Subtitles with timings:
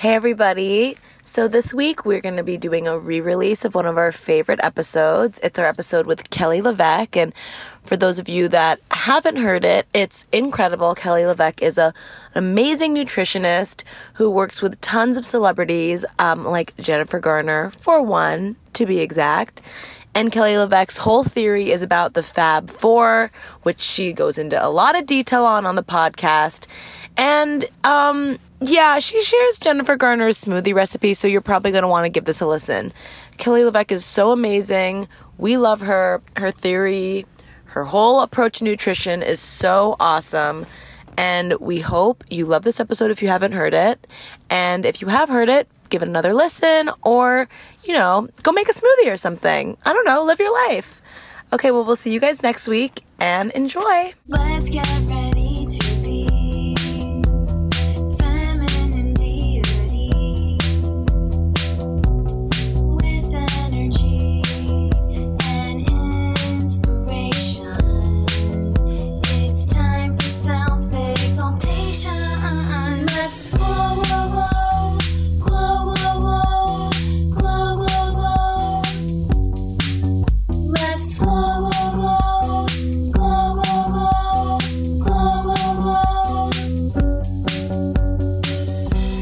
[0.00, 0.96] Hey, everybody.
[1.22, 4.10] So, this week we're going to be doing a re release of one of our
[4.10, 5.38] favorite episodes.
[5.42, 7.14] It's our episode with Kelly LeVeque.
[7.14, 7.34] And
[7.84, 10.94] for those of you that haven't heard it, it's incredible.
[10.94, 11.92] Kelly LeVeque is a,
[12.34, 18.56] an amazing nutritionist who works with tons of celebrities, um, like Jennifer Garner, for one,
[18.72, 19.60] to be exact.
[20.14, 23.30] And Kelly LeVeque's whole theory is about the Fab Four,
[23.64, 26.66] which she goes into a lot of detail on on the podcast.
[27.16, 32.04] And um, yeah, she shares Jennifer Garner's smoothie recipe, so you're probably going to want
[32.04, 32.92] to give this a listen.
[33.36, 35.08] Kelly LeVeque is so amazing.
[35.38, 36.22] We love her.
[36.36, 37.26] Her theory,
[37.66, 40.66] her whole approach to nutrition is so awesome.
[41.16, 44.06] And we hope you love this episode if you haven't heard it.
[44.50, 47.48] And if you have heard it, give it another listen or,
[47.84, 49.76] you know, go make a smoothie or something.
[49.84, 51.00] I don't know, live your life.
[51.52, 54.14] Okay, well, we'll see you guys next week and enjoy.
[54.26, 55.93] Let's get ready to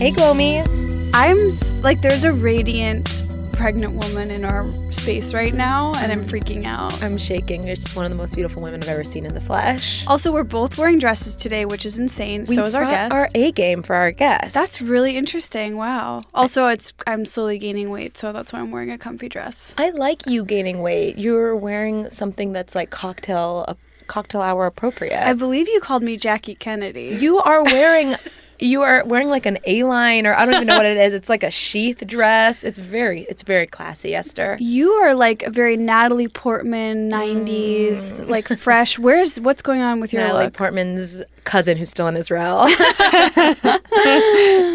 [0.02, 1.12] Hey, Glomies.
[1.14, 1.38] I'm
[1.80, 3.22] like, there's a radiant
[3.52, 7.00] pregnant woman in our space right now, and I'm freaking out.
[7.04, 7.68] I'm shaking.
[7.68, 10.04] It's just one of the most beautiful women I've ever seen in the flesh.
[10.08, 12.44] Also, we're both wearing dresses today, which is insane.
[12.46, 13.12] so is our guest.
[13.12, 14.54] Our A game for our guest.
[14.54, 15.76] that's really interesting.
[15.76, 16.22] Wow.
[16.34, 19.72] Also, it's I'm slowly gaining weight, so that's why I'm wearing a comfy dress.
[19.78, 21.16] I like you gaining weight.
[21.16, 23.78] You're wearing something that's like cocktail,
[24.08, 25.24] cocktail hour appropriate.
[25.24, 27.16] I believe you called me Jackie Kennedy.
[27.20, 28.16] you are wearing.
[28.62, 31.14] You are wearing like an A line, or I don't even know what it is.
[31.14, 32.62] It's like a sheath dress.
[32.62, 34.56] It's very, it's very classy, Esther.
[34.60, 38.98] You are like a very Natalie Portman '90s, like fresh.
[38.98, 40.54] Where's what's going on with your Natalie look?
[40.54, 42.64] Portman's cousin, who's still in Israel.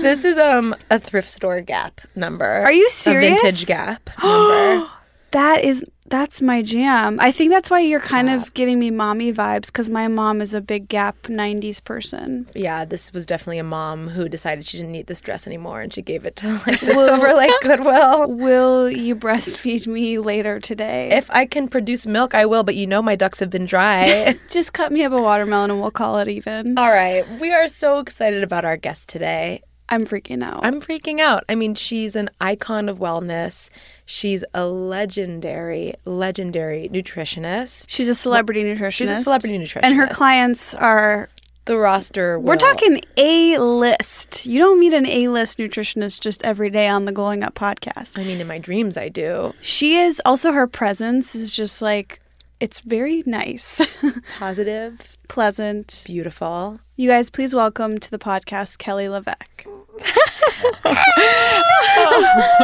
[0.02, 2.46] this is um a thrift store Gap number.
[2.46, 3.40] Are you serious?
[3.40, 4.90] A vintage Gap number.
[5.32, 7.20] That is that's my jam.
[7.20, 10.54] I think that's why you're kind of giving me mommy vibes because my mom is
[10.54, 12.48] a big Gap '90s person.
[12.56, 15.94] yeah, this was definitely a mom who decided she didn't need this dress anymore, and
[15.94, 18.32] she gave it to like the Silver Lake Goodwill.
[18.32, 21.10] Will you breastfeed me later today?
[21.12, 22.64] If I can produce milk, I will.
[22.64, 24.36] But you know, my ducks have been dry.
[24.50, 26.78] just cut me up a watermelon and we'll call it even.
[26.78, 29.62] All right, we are so excited about our guest today.
[29.90, 30.66] I'm freaking out.
[30.66, 31.44] I'm freaking out.
[31.48, 33.70] I mean, she's an icon of wellness.
[34.06, 37.86] She's a legendary, legendary nutritionist.
[37.88, 38.92] She's a celebrity nutritionist.
[38.94, 39.80] She's a celebrity nutritionist.
[39.84, 41.30] And her clients are.
[41.66, 42.40] the roster.
[42.40, 44.46] We're talking A list.
[44.46, 48.18] You don't meet an A list nutritionist just every day on the Glowing Up podcast.
[48.18, 49.54] I mean, in my dreams, I do.
[49.62, 52.20] She is also her presence is just like
[52.60, 53.86] it's very nice,
[54.40, 56.04] Positive, pleasant.
[56.08, 56.80] beautiful.
[56.96, 59.68] You guys, please welcome to the podcast Kelly LeVeque.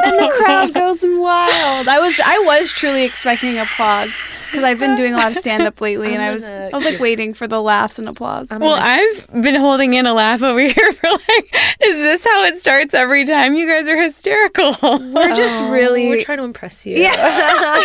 [0.03, 1.87] and the crowd goes wild.
[1.87, 4.13] I was I was truly expecting applause
[4.53, 6.75] because I've been doing a lot of stand up lately, and I was gonna I
[6.75, 8.49] was like waiting for the laughs and applause.
[8.51, 12.57] Well, I've been holding in a laugh over here for like, is this how it
[12.57, 13.55] starts every time?
[13.55, 14.75] You guys are hysterical.
[14.81, 16.97] We're just oh, really We're trying to impress you.
[16.97, 17.15] Yeah,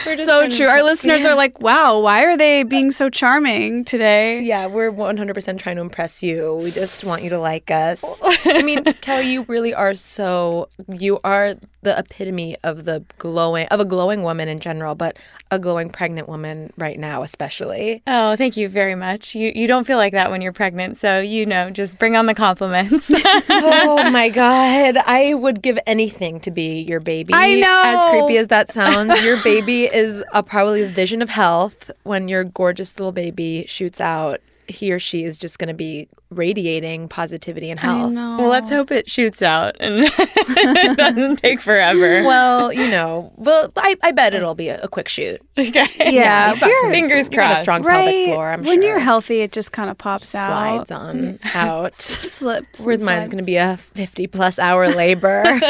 [0.00, 0.68] so true.
[0.68, 5.58] Our listeners are like, "Wow, why are they being so charming today?" Yeah, we're 100%
[5.58, 6.54] trying to impress you.
[6.62, 8.21] We just want you to like us.
[8.44, 13.80] I mean, Kelly, you really are so you are the epitome of the glowing of
[13.80, 15.16] a glowing woman in general, but
[15.50, 18.02] a glowing pregnant woman right now especially.
[18.06, 19.34] Oh, thank you very much.
[19.34, 22.26] You you don't feel like that when you're pregnant, so you know, just bring on
[22.26, 23.12] the compliments.
[23.50, 27.34] oh my god, I would give anything to be your baby.
[27.34, 27.82] I know.
[27.84, 32.28] As creepy as that sounds, your baby is a probably the vision of health when
[32.28, 34.40] your gorgeous little baby shoots out.
[34.68, 38.12] He or she is just going to be radiating positivity and health.
[38.14, 42.22] well, let's hope it shoots out and it doesn't take forever.
[42.32, 45.40] Well, you know, well, I, I bet it'll be a, a quick shoot.
[45.58, 45.86] Okay.
[46.14, 47.60] Yeah, You've got some- fingers you've got a crossed.
[47.60, 48.26] strong pelvic right.
[48.26, 48.50] floor.
[48.52, 48.90] I'm when sure.
[48.90, 51.16] you're healthy, it just kind of pops slides out.
[51.16, 51.94] Slides on out.
[51.94, 52.80] Slips.
[52.80, 55.42] Whereas and mine's going to be a 50 plus hour labor.
[55.44, 55.60] We're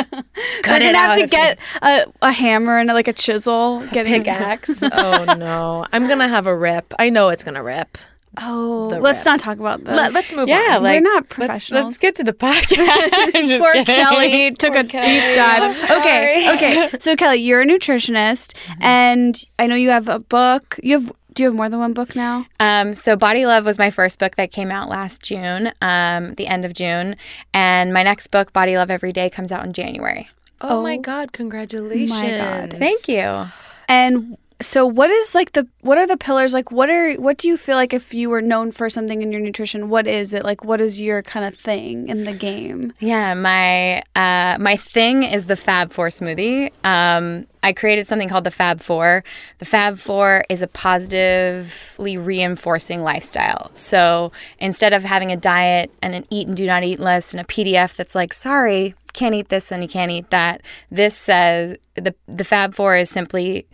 [0.62, 3.80] Cut it gonna have to get a, a hammer and like a chisel.
[3.92, 4.82] Getting pickaxe.
[4.82, 6.92] oh no, I'm gonna have a rip.
[6.98, 7.98] I know it's gonna rip.
[8.38, 9.26] Oh, The let's rip.
[9.26, 9.94] not talk about this.
[9.94, 10.82] Let, us move Yeah, on.
[10.82, 12.78] like We're not let's- Let's, get to the podcast.
[13.34, 13.84] I'm Poor kidding.
[13.84, 15.90] Kelly took a deep dive.
[15.90, 16.90] Okay, okay.
[17.00, 18.82] So Kelly, you're a nutritionist, Mm-hmm.
[18.82, 20.78] and I know you have a book.
[20.82, 22.44] You have do you have more than one book now?
[22.60, 26.46] Um, so Body Love was my first book that came out last June, um, the
[26.46, 27.16] end of June,
[27.54, 30.28] and my next book, Body Love Every Day, comes out in January.
[30.60, 31.32] Oh, my God!
[31.32, 32.10] Congratulations!
[32.38, 32.74] God.
[32.78, 33.46] Thank you.
[33.88, 37.48] And so what is like the what are the pillars like what are what do
[37.48, 40.44] you feel like if you were known for something in your nutrition what is it
[40.44, 45.24] like what is your kind of thing in the game Yeah, my uh, my thing
[45.24, 46.70] is the Fab Four smoothie.
[46.84, 49.24] Um, I created something called the Fab Four.
[49.58, 53.70] The Fab Four is a positively reinforcing lifestyle.
[53.74, 57.40] So instead of having a diet and an eat and do not eat list and
[57.40, 61.76] a PDF that's like, sorry, can't eat this and you can't eat that, this says
[61.94, 63.66] the the Fab Four is simply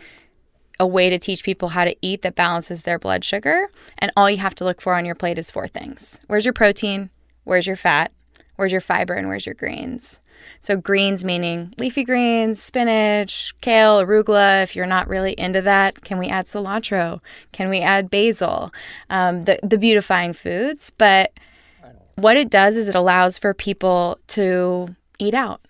[0.81, 3.69] a way to teach people how to eat that balances their blood sugar.
[3.99, 6.55] And all you have to look for on your plate is four things where's your
[6.55, 7.11] protein?
[7.45, 8.13] Where's your fat?
[8.57, 9.15] Where's your fiber?
[9.15, 10.19] And where's your greens?
[10.61, 14.63] So, greens meaning leafy greens, spinach, kale, arugula.
[14.63, 17.21] If you're not really into that, can we add cilantro?
[17.53, 18.73] Can we add basil?
[19.11, 20.91] Um, the, the beautifying foods.
[20.91, 21.33] But
[22.17, 25.61] what it does is it allows for people to eat out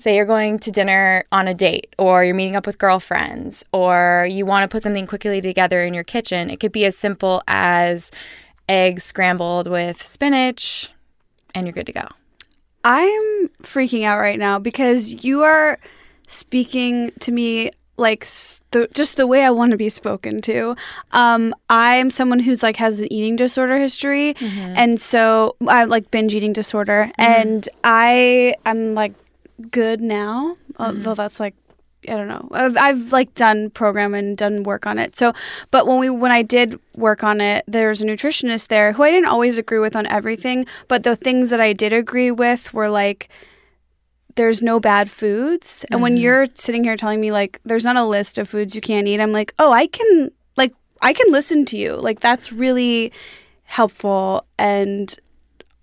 [0.00, 4.26] say you're going to dinner on a date or you're meeting up with girlfriends or
[4.30, 7.42] you want to put something quickly together in your kitchen it could be as simple
[7.46, 8.10] as
[8.68, 10.90] eggs scrambled with spinach
[11.54, 12.06] and you're good to go.
[12.84, 15.78] I'm freaking out right now because you are
[16.26, 20.74] speaking to me like just the way I want to be spoken to.
[21.12, 26.34] Um, I'm someone who's like has an eating disorder history, and so I like binge
[26.34, 29.12] eating disorder, and I I'm like
[29.60, 30.98] good now, uh, mm-hmm.
[30.98, 31.54] although that's like
[32.08, 32.48] I don't know.
[32.52, 35.16] I've, I've like done program and done work on it.
[35.16, 35.32] So,
[35.70, 39.10] but when we when I did work on it, there's a nutritionist there who I
[39.10, 42.88] didn't always agree with on everything, but the things that I did agree with were
[42.88, 43.28] like
[44.36, 45.84] there's no bad foods.
[45.90, 46.22] And when mm-hmm.
[46.22, 49.20] you're sitting here telling me like there's not a list of foods you can't eat,
[49.20, 50.72] I'm like, "Oh, I can like
[51.02, 53.12] I can listen to you." Like that's really
[53.64, 55.14] helpful and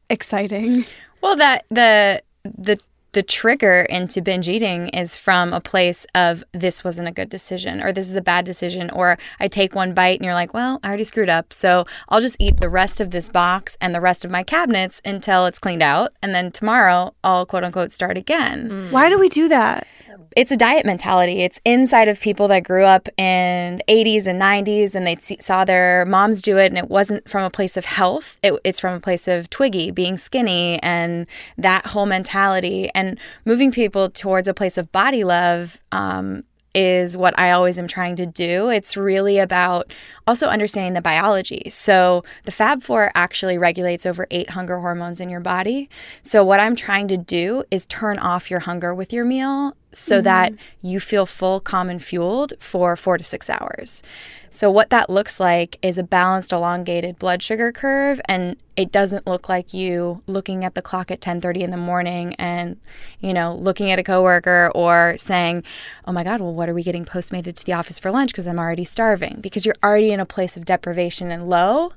[0.09, 0.85] exciting.
[1.21, 2.79] well that the the
[3.17, 7.81] the trigger into binge eating is from a place of this wasn't a good decision
[7.81, 10.79] or this is a bad decision or I take one bite and you're like, well,
[10.83, 11.51] I already screwed up.
[11.51, 15.01] So I'll just eat the rest of this box and the rest of my cabinets
[15.03, 16.13] until it's cleaned out.
[16.21, 18.69] And then tomorrow I'll quote unquote start again.
[18.69, 18.91] Mm.
[18.91, 19.87] Why do we do that?
[20.35, 21.41] It's a diet mentality.
[21.41, 25.65] It's inside of people that grew up in the 80s and 90s and they saw
[25.65, 28.37] their moms do it and it wasn't from a place of health.
[28.43, 31.25] It, it's from a place of twiggy, being skinny and
[31.57, 32.89] that whole mentality.
[32.93, 33.06] And
[33.45, 36.43] moving people towards a place of body love um,
[36.75, 38.69] is what I always am trying to do.
[38.69, 39.93] It's really about
[40.27, 41.63] also understanding the biology.
[41.69, 45.89] So, the Fab4 actually regulates over eight hunger hormones in your body.
[46.21, 50.21] So, what I'm trying to do is turn off your hunger with your meal so
[50.21, 50.87] that mm-hmm.
[50.87, 54.03] you feel full, calm, and fueled for four to six hours.
[54.49, 59.27] So, what that looks like is a balanced, elongated blood sugar curve, and it doesn't
[59.27, 62.77] look like you looking at the clock at 10:30 in the morning and,
[63.19, 65.63] you know, looking at a coworker or saying,
[66.05, 68.31] "Oh my God, well, what are we getting postmated to the office for lunch?
[68.31, 71.93] Because I'm already starving." Because you're already in a place of deprivation and low,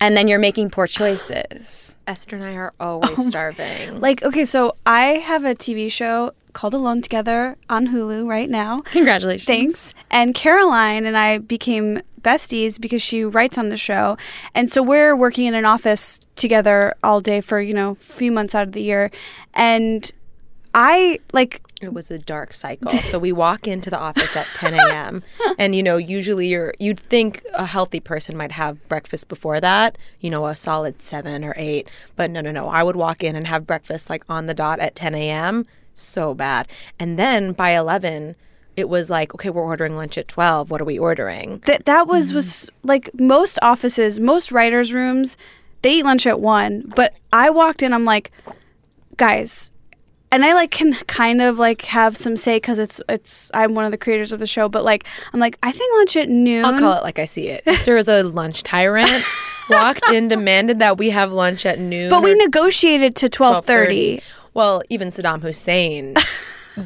[0.00, 1.96] and then you're making poor choices.
[2.06, 4.00] Esther and I are oh always starving.
[4.00, 8.80] Like, okay, so I have a TV show called Alone Together on Hulu right now.
[8.80, 9.46] Congratulations.
[9.46, 9.94] Thanks.
[10.10, 14.18] And Caroline and I became besties because she writes on the show.
[14.56, 18.32] And so we're working in an office together all day for, you know, a few
[18.32, 19.12] months out of the year.
[19.54, 20.10] And
[20.74, 22.90] I like It was a dark cycle.
[23.04, 25.22] So we walk into the office at 10 a.m.
[25.58, 29.96] and you know, usually you're you'd think a healthy person might have breakfast before that,
[30.20, 31.88] you know, a solid seven or eight.
[32.16, 32.66] But no, no, no.
[32.66, 35.64] I would walk in and have breakfast like on the dot at 10 a.m.
[35.98, 36.68] So bad.
[36.98, 38.36] And then by 11,
[38.76, 40.70] it was like, okay, we're ordering lunch at 12.
[40.70, 41.58] What are we ordering?
[41.66, 42.36] that that was mm-hmm.
[42.36, 45.36] was like most offices, most writers' rooms,
[45.82, 46.92] they eat lunch at one.
[46.94, 48.30] But I walked in, I'm like,
[49.16, 49.72] guys,
[50.30, 53.84] and I like can kind of like have some say because it's it's I'm one
[53.84, 54.68] of the creators of the show.
[54.68, 56.64] But like I'm like I think lunch at noon.
[56.64, 57.62] I'll call it like I see it.
[57.66, 59.10] Esther is a lunch tyrant.
[59.70, 62.08] Walked in, demanded that we have lunch at noon.
[62.08, 64.22] but we negotiated to twelve 12:30.
[64.48, 64.58] Thirty.
[64.58, 66.14] Well, even Saddam Hussein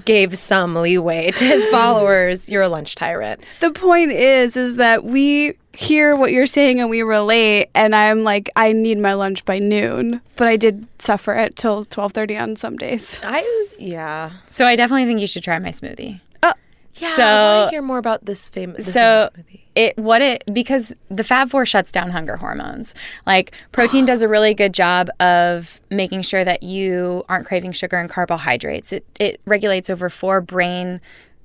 [0.04, 2.48] gave some leeway to his followers.
[2.48, 3.40] You're a lunch tyrant.
[3.60, 7.68] The point is, is that we hear what you're saying and we relate.
[7.74, 11.84] And I'm like, I need my lunch by noon, but I did suffer it till
[11.86, 13.20] twelve thirty on some days.
[13.24, 13.42] I
[13.78, 14.32] yeah.
[14.46, 16.20] So I definitely think you should try my smoothie.
[16.42, 16.52] Oh,
[16.94, 18.92] yeah, I So- want to hear more about this famous.
[18.92, 19.61] so famous smoothie.
[19.74, 22.94] It what it because the fab four shuts down hunger hormones
[23.26, 27.96] like protein does a really good job of making sure that you aren't craving sugar
[27.96, 31.00] and carbohydrates it, it regulates over four brain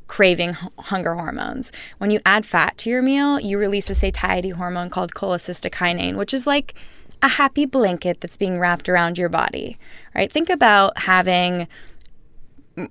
[0.07, 1.71] craving h- hunger hormones.
[1.97, 6.33] When you add fat to your meal, you release a satiety hormone called cholecystokinin, which
[6.33, 6.73] is like
[7.21, 9.77] a happy blanket that's being wrapped around your body,
[10.15, 10.31] right?
[10.31, 11.67] Think about having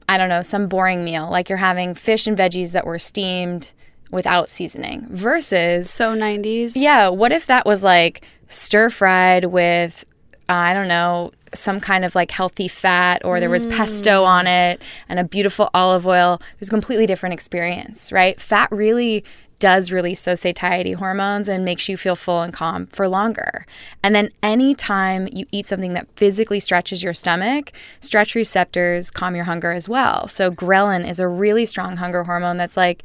[0.09, 3.73] I don't know, some boring meal, like you're having fish and veggies that were steamed
[4.11, 6.73] without seasoning versus So 90s.
[6.75, 10.05] yeah, what if that was like stir fried with
[10.49, 14.27] I don't know, some kind of like healthy fat or there was pesto mm.
[14.27, 16.41] on it and a beautiful olive oil.
[16.59, 18.41] There's a completely different experience, right?
[18.41, 19.25] Fat really
[19.59, 23.67] does release those satiety hormones and makes you feel full and calm for longer.
[24.03, 29.45] And then anytime you eat something that physically stretches your stomach, stretch receptors calm your
[29.45, 30.29] hunger as well.
[30.29, 33.05] So ghrelin is a really strong hunger hormone that's like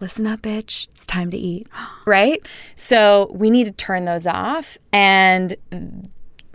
[0.00, 1.66] listen up, bitch, it's time to eat,
[2.06, 2.46] right?
[2.76, 4.78] So we need to turn those off.
[4.92, 5.56] And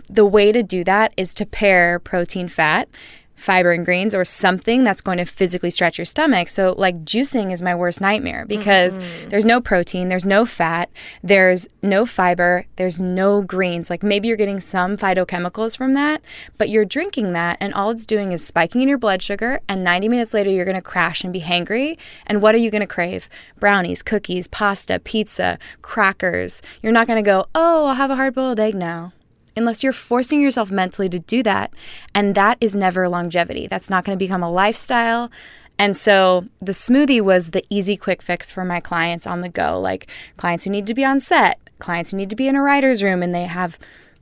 [0.08, 2.88] the way to do that is to pair protein, fat,
[3.34, 6.48] fiber, and greens or something that's going to physically stretch your stomach.
[6.48, 9.28] So, like, juicing is my worst nightmare because mm-hmm.
[9.28, 10.90] there's no protein, there's no fat,
[11.22, 13.90] there's no fiber, there's no greens.
[13.90, 16.22] Like, maybe you're getting some phytochemicals from that,
[16.58, 19.60] but you're drinking that, and all it's doing is spiking in your blood sugar.
[19.68, 21.98] And 90 minutes later, you're going to crash and be hangry.
[22.26, 23.28] And what are you going to crave?
[23.58, 26.62] Brownies, cookies, pasta, pizza, crackers.
[26.82, 29.12] You're not going to go, oh, I'll have a hard boiled egg now
[29.56, 31.72] unless you're forcing yourself mentally to do that.
[32.14, 33.66] And that is never longevity.
[33.66, 35.30] That's not going to become a lifestyle.
[35.78, 39.78] And so the smoothie was the easy quick fix for my clients on the go,
[39.80, 42.62] like clients who need to be on set, clients who need to be in a
[42.62, 43.78] writer's room and they have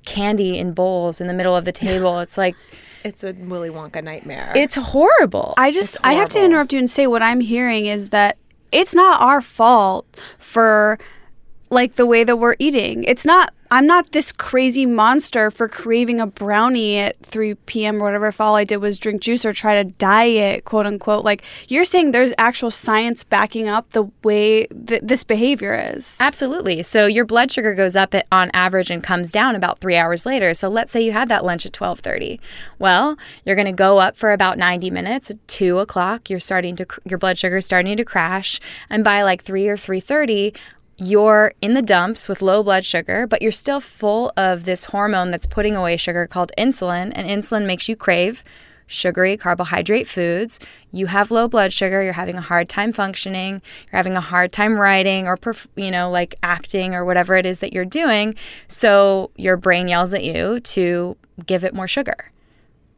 [0.07, 2.19] candy in bowls in the middle of the table.
[2.21, 2.57] It's like,
[3.05, 4.53] It's a Willy Wonka nightmare.
[4.55, 5.55] it's horrible.
[5.59, 8.39] I just I have to interrupt you and say what I'm hearing is that
[8.71, 10.07] it's not our fault
[10.39, 11.01] for
[11.73, 13.03] like the way that we're eating.
[13.05, 18.03] It's not I'm not this crazy monster for craving a brownie at 3 p.m.
[18.03, 21.25] or whatever if all I did was drink juice or try to diet, quote unquote.
[21.25, 26.19] Like you're saying there's actual science backing up the way that this behavior is.
[26.21, 26.83] Absolutely.
[26.83, 30.53] So your blood sugar goes up on average and comes down about three hours later.
[30.53, 32.41] So let's say you had that lunch at twelve thirty.
[32.79, 35.31] Well, you're going to go up for about ninety minutes.
[35.31, 38.61] At two o'clock, you're starting to your blood sugar is starting to crash,
[38.91, 40.53] and by like three or three thirty.
[40.99, 45.31] You're in the dumps with low blood sugar, but you're still full of this hormone
[45.31, 48.45] that's putting away sugar called insulin, and insulin makes you crave
[48.89, 53.55] sugary carbohydrate foods, you have low blood sugar, you're having a hard time functioning,
[53.91, 57.47] you're having a hard time writing or perf- you know like acting or whatever it
[57.47, 58.35] is that you're doing,
[58.69, 62.31] so your brain yells at you to give it more sugar.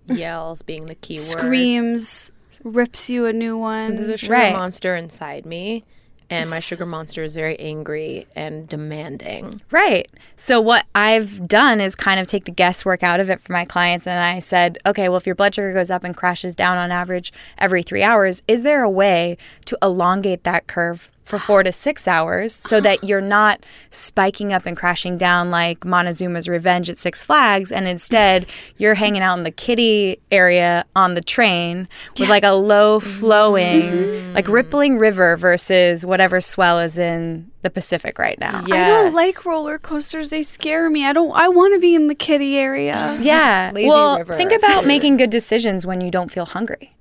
[0.09, 1.21] Yells being the key word.
[1.23, 2.33] Screams,
[2.65, 3.95] rips you a new one.
[3.95, 4.15] There's one.
[4.15, 4.53] a sugar Right.
[4.53, 5.85] monster inside me,
[6.31, 9.61] and my sugar monster is very angry and demanding.
[9.71, 10.11] Right.
[10.37, 13.65] So what I've done is kind of take the guesswork out of it for my
[13.65, 16.79] clients and I said, okay, well if your blood sugar goes up and crashes down
[16.79, 21.63] on average every 3 hours, is there a way to elongate that curve for 4
[21.65, 26.91] to 6 hours so that you're not spiking up and crashing down like Montezuma's Revenge
[26.91, 31.89] at Six Flags and instead you're hanging out in the kiddie area on the train
[32.19, 38.19] with like a low flowing like rippling river versus whatever swell is in the Pacific
[38.19, 38.63] right now.
[38.65, 40.29] I don't like roller coasters.
[40.29, 41.07] They scare me.
[41.07, 43.17] I don't I want to be in the kiddie area.
[43.21, 43.73] Yeah.
[43.75, 44.35] Lazy well, river.
[44.35, 46.95] think about making good decisions when you don't feel hungry.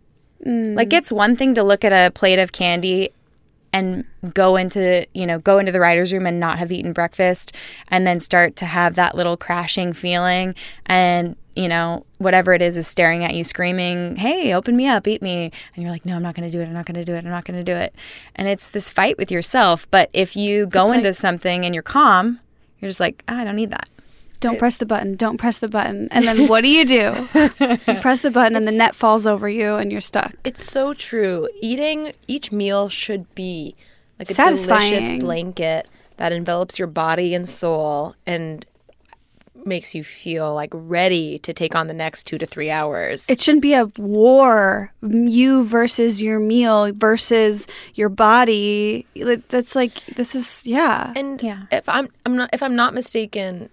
[0.46, 0.76] Mm.
[0.76, 3.12] Like it's one thing to look at a plate of candy
[3.74, 7.56] and go into, you know, go into the writer's room and not have eaten breakfast
[7.88, 10.54] and then start to have that little crashing feeling
[10.86, 15.08] and, you know, whatever it is is staring at you screaming, "Hey, open me up,
[15.08, 16.66] eat me." And you're like, "No, I'm not going to do it.
[16.66, 17.26] I'm not going to do it.
[17.26, 17.94] I'm not going to do it."
[18.36, 22.40] And it's this fight with yourself, but if you go into something and you're calm,
[22.80, 23.90] you're just like, "Ah, "I don't need that."
[24.44, 25.16] Don't press the button.
[25.16, 26.08] Don't press the button.
[26.12, 27.28] And then what do you do?
[27.34, 30.34] you press the button and the net falls over you and you're stuck.
[30.44, 31.48] It's so true.
[31.62, 33.76] Eating each meal should be
[34.20, 34.92] like a Satisfying.
[34.94, 38.66] delicious blanket that envelops your body and soul and
[39.66, 43.30] makes you feel like ready to take on the next two to three hours.
[43.30, 49.08] It shouldn't be a war, you versus your meal versus your body.
[49.16, 51.14] That's like this is yeah.
[51.16, 51.64] and Yeah.
[51.72, 53.70] if I'm I'm not if I'm not mistaken,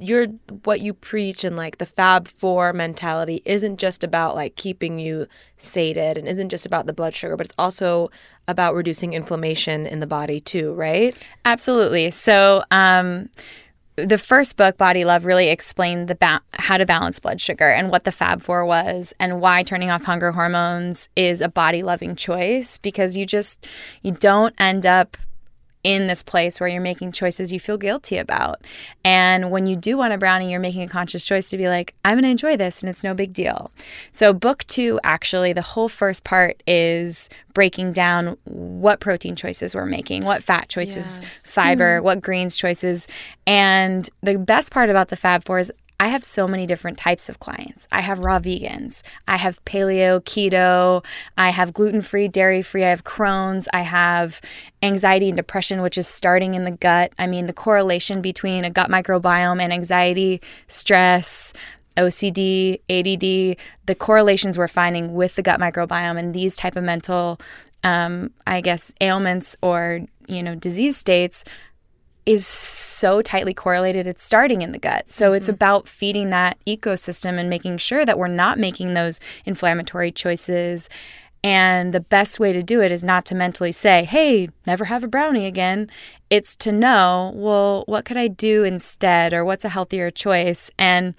[0.00, 0.26] you're
[0.64, 5.26] what you preach and like the Fab Four mentality isn't just about like keeping you
[5.56, 8.10] sated and isn't just about the blood sugar, but it's also
[8.48, 11.16] about reducing inflammation in the body too, right?
[11.44, 12.10] Absolutely.
[12.10, 13.28] So, um,
[13.96, 17.90] the first book, Body Love, really explained the ba- how to balance blood sugar and
[17.90, 22.16] what the Fab Four was, and why turning off hunger hormones is a body loving
[22.16, 23.66] choice because you just
[24.02, 25.16] you don't end up
[25.82, 28.62] in this place where you're making choices you feel guilty about.
[29.04, 31.94] And when you do want a brownie, you're making a conscious choice to be like,
[32.04, 33.70] I'm going to enjoy this and it's no big deal.
[34.12, 39.86] So, book two, actually, the whole first part is breaking down what protein choices we're
[39.86, 43.08] making, what fat choices, fiber, what greens choices.
[43.46, 47.28] And the best part about the Fab Four is I have so many different types
[47.28, 47.86] of clients.
[47.92, 51.04] I have raw vegans, I have paleo, keto,
[51.36, 54.40] I have gluten free, dairy free, I have Crohn's, I have
[54.82, 57.12] anxiety and depression, which is starting in the gut.
[57.18, 61.52] I mean, the correlation between a gut microbiome and anxiety, stress,
[61.98, 67.38] OCD, ADD, the correlations we're finding with the gut microbiome and these type of mental,
[67.84, 71.44] um, I guess, ailments or you know disease states
[72.30, 74.06] is so tightly correlated.
[74.06, 75.10] It's starting in the gut.
[75.10, 75.54] So it's mm-hmm.
[75.54, 80.88] about feeding that ecosystem and making sure that we're not making those inflammatory choices.
[81.42, 85.02] And the best way to do it is not to mentally say, hey, never have
[85.02, 85.90] a brownie again.
[86.28, 89.32] It's to know, well, what could I do instead?
[89.32, 90.70] Or what's a healthier choice?
[90.78, 91.14] And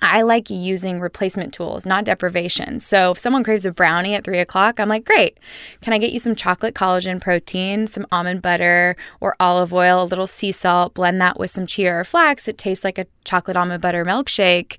[0.00, 2.80] I like using replacement tools, not deprivation.
[2.80, 5.38] So if someone craves a brownie at three o'clock, I'm like, great.
[5.80, 10.04] Can I get you some chocolate collagen protein, some almond butter or olive oil, a
[10.04, 12.46] little sea salt, blend that with some chia or flax?
[12.46, 14.76] It tastes like a chocolate almond butter milkshake,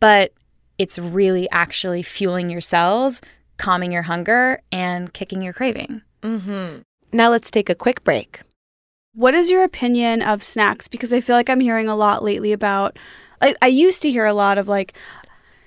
[0.00, 0.32] but
[0.78, 3.22] it's really actually fueling your cells,
[3.56, 6.02] calming your hunger, and kicking your craving.
[6.22, 6.80] Mm-hmm.
[7.12, 8.40] Now let's take a quick break.
[9.14, 10.88] What is your opinion of snacks?
[10.88, 12.98] Because I feel like I'm hearing a lot lately about.
[13.40, 14.94] I, I used to hear a lot of like,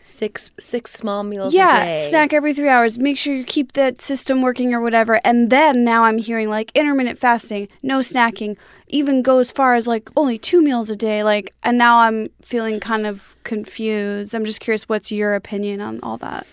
[0.01, 2.97] Six six small meals a yeah, snack every three hours.
[2.97, 5.19] Make sure you keep that system working or whatever.
[5.25, 8.57] And then now I'm hearing like intermittent fasting, no snacking,
[8.87, 11.23] even go as far as like only two meals a day.
[11.23, 14.33] Like, and now I'm feeling kind of confused.
[14.33, 16.47] I'm just curious, what's your opinion on all that?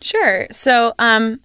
[0.00, 0.46] Sure.
[0.50, 1.40] So, um,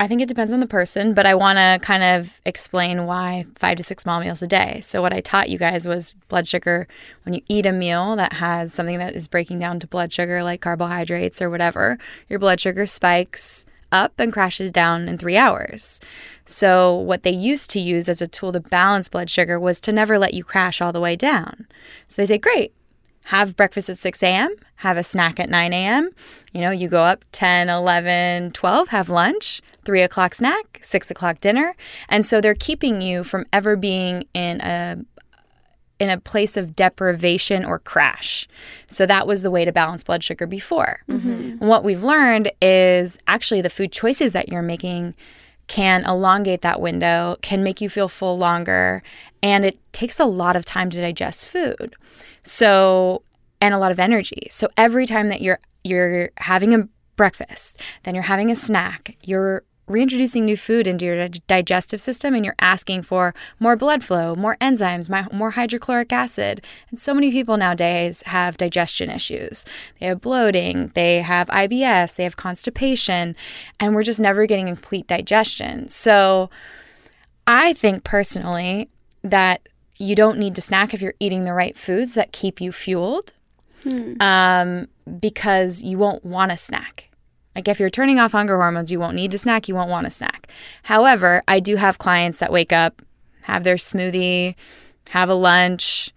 [0.00, 3.46] I think it depends on the person, but I want to kind of explain why
[3.56, 4.78] five to six small meals a day.
[4.80, 6.86] So, what I taught you guys was blood sugar.
[7.24, 10.44] When you eat a meal that has something that is breaking down to blood sugar,
[10.44, 16.00] like carbohydrates or whatever, your blood sugar spikes up and crashes down in three hours.
[16.44, 19.90] So, what they used to use as a tool to balance blood sugar was to
[19.90, 21.66] never let you crash all the way down.
[22.06, 22.72] So, they say, great,
[23.26, 26.10] have breakfast at 6 a.m., have a snack at 9 a.m.
[26.52, 31.38] You know, you go up 10, 11, 12, have lunch, 3 o'clock snack, 6 o'clock
[31.38, 31.74] dinner.
[32.10, 34.98] And so they're keeping you from ever being in a
[35.98, 38.46] in a place of deprivation or crash.
[38.86, 41.00] So that was the way to balance blood sugar before.
[41.60, 45.14] And what we've learned is actually the food choices that you're making
[45.68, 49.02] can elongate that window, can make you feel full longer,
[49.42, 51.96] and it takes a lot of time to digest food.
[52.42, 53.22] So,
[53.62, 54.48] and a lot of energy.
[54.50, 59.64] So every time that you're you're having a breakfast, then you're having a snack, you're
[59.88, 64.56] reintroducing new food into your digestive system and you're asking for more blood flow, more
[64.60, 66.64] enzymes, more hydrochloric acid.
[66.90, 69.64] And so many people nowadays have digestion issues.
[69.98, 73.34] They have bloating, they have IBS, they have constipation,
[73.80, 75.88] and we're just never getting complete digestion.
[75.88, 76.50] So
[77.46, 78.90] I think personally
[79.22, 82.70] that you don't need to snack if you're eating the right foods that keep you
[82.72, 83.32] fueled
[84.20, 84.88] um,
[85.20, 87.07] because you won't want to snack.
[87.58, 90.04] Like if you're turning off hunger hormones, you won't need to snack, you won't want
[90.04, 90.46] to snack.
[90.84, 93.02] However, I do have clients that wake up,
[93.42, 94.54] have their smoothie,
[95.08, 96.14] have a lunch,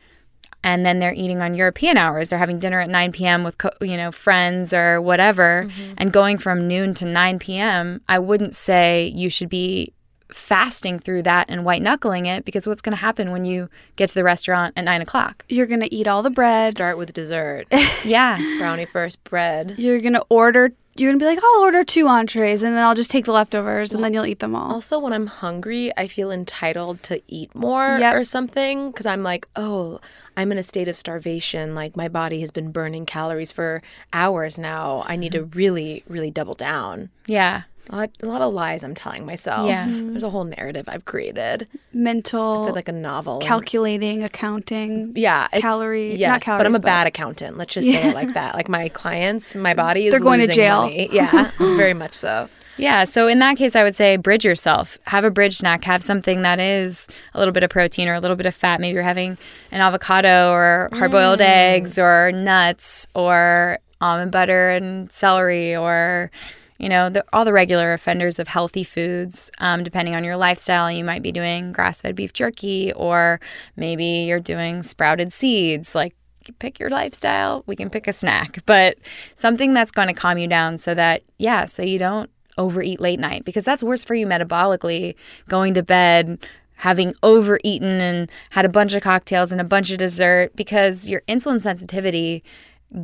[0.64, 2.30] and then they're eating on European hours.
[2.30, 3.44] They're having dinner at 9 p.m.
[3.44, 5.94] with co- you know friends or whatever, mm-hmm.
[5.98, 8.02] and going from noon to 9 p.m.
[8.08, 9.94] I wouldn't say you should be
[10.34, 14.10] fasting through that and white knuckling it because what's going to happen when you get
[14.10, 15.44] to the restaurant at nine o'clock?
[15.50, 16.72] You're gonna eat all the bread.
[16.72, 17.68] Start with dessert.
[18.04, 19.76] Yeah, Brownie first, bread.
[19.78, 20.74] You're gonna order.
[21.02, 23.94] You're gonna be like, I'll order two entrees, and then I'll just take the leftovers,
[23.94, 24.72] and then you'll eat them all.
[24.72, 28.16] Also, when I'm hungry, I feel entitled to eat more Yep.
[28.16, 30.00] or something because I'm like, oh,
[30.38, 31.76] I'm in a state of starvation.
[31.76, 33.82] Like my body has been burning calories for
[34.14, 35.04] hours now.
[35.08, 35.58] I need to mm-hmm.
[35.58, 37.10] really, really double down.
[37.26, 37.64] yeah.
[37.92, 39.68] A lot, a lot of lies I'm telling myself.
[39.68, 39.86] Yeah.
[39.86, 40.12] Mm-hmm.
[40.12, 41.68] There's a whole narrative I've created.
[41.92, 43.40] Mental, It's like a novel.
[43.40, 45.12] calculating, accounting.
[45.16, 47.58] yeah, it's, calorie- Yes, not but I'm a but- bad accountant.
[47.58, 48.56] Let's just say it like that.
[48.56, 50.84] Like my clients, my body is They're going to jail.
[50.84, 51.10] money.
[51.12, 52.48] Yeah, very much so.
[52.78, 54.98] Yeah, so in that case, I would say bridge yourself.
[55.06, 55.84] Have a bridge snack.
[55.84, 58.80] Have something that is a little bit of protein or a little bit of fat.
[58.80, 59.38] Maybe you're having
[59.72, 61.46] an avocado or hard boiled mm.
[61.46, 66.32] eggs or nuts or almond butter and celery or,
[66.82, 69.52] you know, the, all the regular offenders of healthy foods.
[69.60, 73.40] Um, depending on your lifestyle, you might be doing grass fed beef jerky or
[73.76, 75.94] maybe you're doing sprouted seeds.
[75.94, 76.16] Like,
[76.58, 77.64] pick your lifestyle.
[77.68, 78.98] We can pick a snack, but
[79.36, 83.20] something that's going to calm you down so that, yeah, so you don't overeat late
[83.20, 85.16] night because that's worse for you metabolically
[85.48, 86.40] going to bed
[86.82, 91.22] having overeaten and had a bunch of cocktails and a bunch of dessert because your
[91.28, 92.44] insulin sensitivity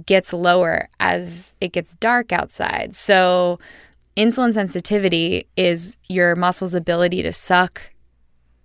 [0.05, 2.95] gets lower as it gets dark outside.
[2.95, 3.59] So,
[4.15, 7.93] insulin sensitivity is your muscle's ability to suck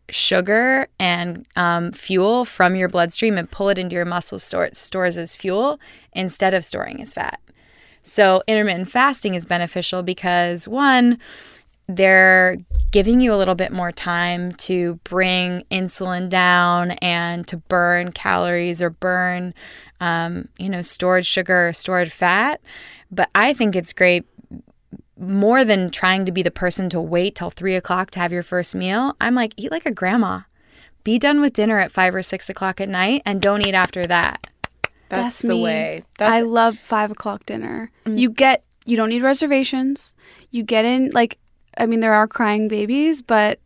[0.08, 4.76] sugar and um, fuel from your bloodstream and pull it into your muscle store it
[4.76, 5.80] stores as fuel
[6.12, 7.40] instead of storing as fat.
[8.02, 11.18] So intermittent fasting is beneficial because one,
[11.96, 12.56] they're
[12.90, 18.82] giving you a little bit more time to bring insulin down and to burn calories
[18.82, 19.54] or burn,
[20.00, 22.60] um, you know, stored sugar or stored fat.
[23.10, 24.26] But I think it's great
[25.18, 28.42] more than trying to be the person to wait till three o'clock to have your
[28.42, 29.16] first meal.
[29.20, 30.40] I'm like, eat like a grandma.
[31.04, 34.06] Be done with dinner at five or six o'clock at night and don't eat after
[34.06, 34.46] that.
[35.08, 35.62] That's, the me.
[35.62, 36.04] way.
[36.18, 37.90] That's I love five o'clock dinner.
[38.06, 40.14] You get you don't need reservations.
[40.50, 41.38] You get in like
[41.78, 43.58] I mean there are crying babies, but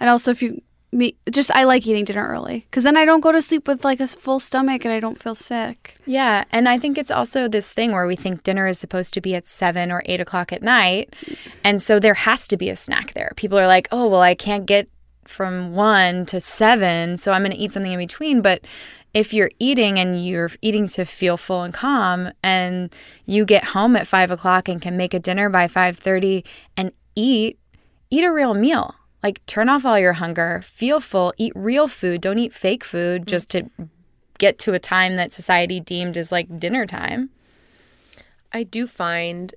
[0.00, 0.62] and also if you
[0.94, 3.84] me just I like eating dinner early because then I don't go to sleep with
[3.84, 5.96] like a full stomach and I don't feel sick.
[6.06, 9.20] Yeah, and I think it's also this thing where we think dinner is supposed to
[9.20, 11.14] be at seven or eight o'clock at night,
[11.62, 13.32] and so there has to be a snack there.
[13.36, 14.88] People are like, "Oh, well, I can't get
[15.26, 18.64] from one to seven, so I'm going to eat something in between." But
[19.12, 22.94] if you're eating and you're eating to feel full and calm, and
[23.26, 26.44] you get home at five o'clock and can make a dinner by five thirty
[26.76, 27.58] and eat,
[28.10, 28.94] eat a real meal.
[29.22, 32.20] Like turn off all your hunger, feel full, eat real food.
[32.20, 33.26] Don't eat fake food mm.
[33.26, 33.70] just to
[34.38, 37.30] get to a time that society deemed as like dinner time.
[38.52, 39.54] I do find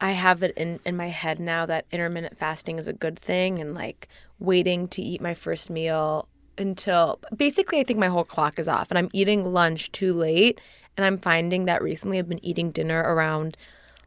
[0.00, 3.60] I have it in, in my head now that intermittent fasting is a good thing
[3.60, 8.58] and like waiting to eat my first meal until basically I think my whole clock
[8.58, 10.60] is off and I'm eating lunch too late
[10.96, 13.56] and I'm finding that recently I've been eating dinner around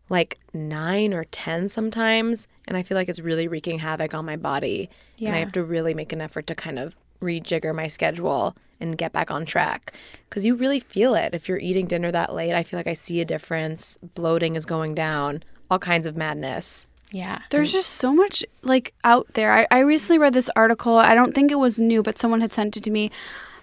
[0.10, 4.36] like 9 or 10 sometimes and I feel like it's really wreaking havoc on my
[4.38, 4.90] body
[5.28, 8.98] and I have to really make an effort to kind of rejigger my schedule and
[8.98, 9.92] get back on track
[10.30, 12.94] because you really feel it if you're eating dinner that late i feel like i
[12.94, 15.42] see a difference bloating is going down
[15.72, 17.40] all kinds of madness Yeah.
[17.52, 19.54] There's just so much like out there.
[19.54, 20.98] I, I recently read this article.
[20.98, 23.12] I don't think it was new, but someone had sent it to me.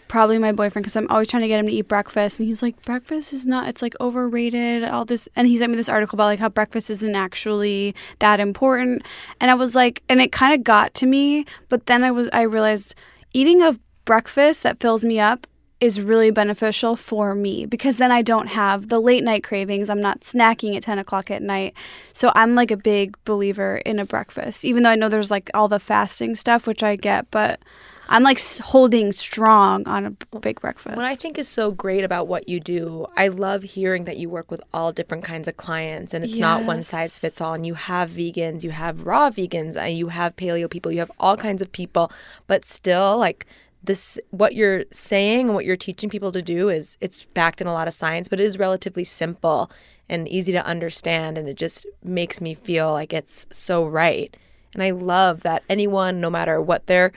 [0.09, 2.63] Probably my boyfriend, because I'm always trying to get him to eat breakfast, and he's
[2.63, 3.69] like, "Breakfast is not.
[3.69, 4.85] It's like overrated.
[4.85, 8.41] All this." And he sent me this article about like how breakfast isn't actually that
[8.41, 9.05] important.
[9.41, 11.45] And I was like, and it kind of got to me.
[11.69, 12.95] But then I was, I realized
[13.33, 15.47] eating a breakfast that fills me up
[15.81, 19.91] is really beneficial for me because then I don't have the late night cravings.
[19.91, 21.75] I'm not snacking at 10 o'clock at night.
[22.13, 25.51] So I'm like a big believer in a breakfast, even though I know there's like
[25.53, 27.61] all the fasting stuff, which I get, but
[28.09, 30.97] I'm like holding strong on a big breakfast.
[30.97, 34.29] what i think is so great about what you do i love hearing that you
[34.29, 37.67] work with all different kinds of clients and it's not one size fits all and
[37.67, 41.37] you have vegans you have raw vegans and you have paleo people you have all
[41.37, 42.11] kinds of people
[42.47, 43.47] but still like
[43.83, 47.67] this what you're saying and what you're teaching people to do is it's backed in
[47.67, 49.71] a lot of science but it is relatively simple
[50.09, 54.37] and easy to understand and it just makes me feel like it's so right
[54.73, 57.13] and i love that anyone no matter what their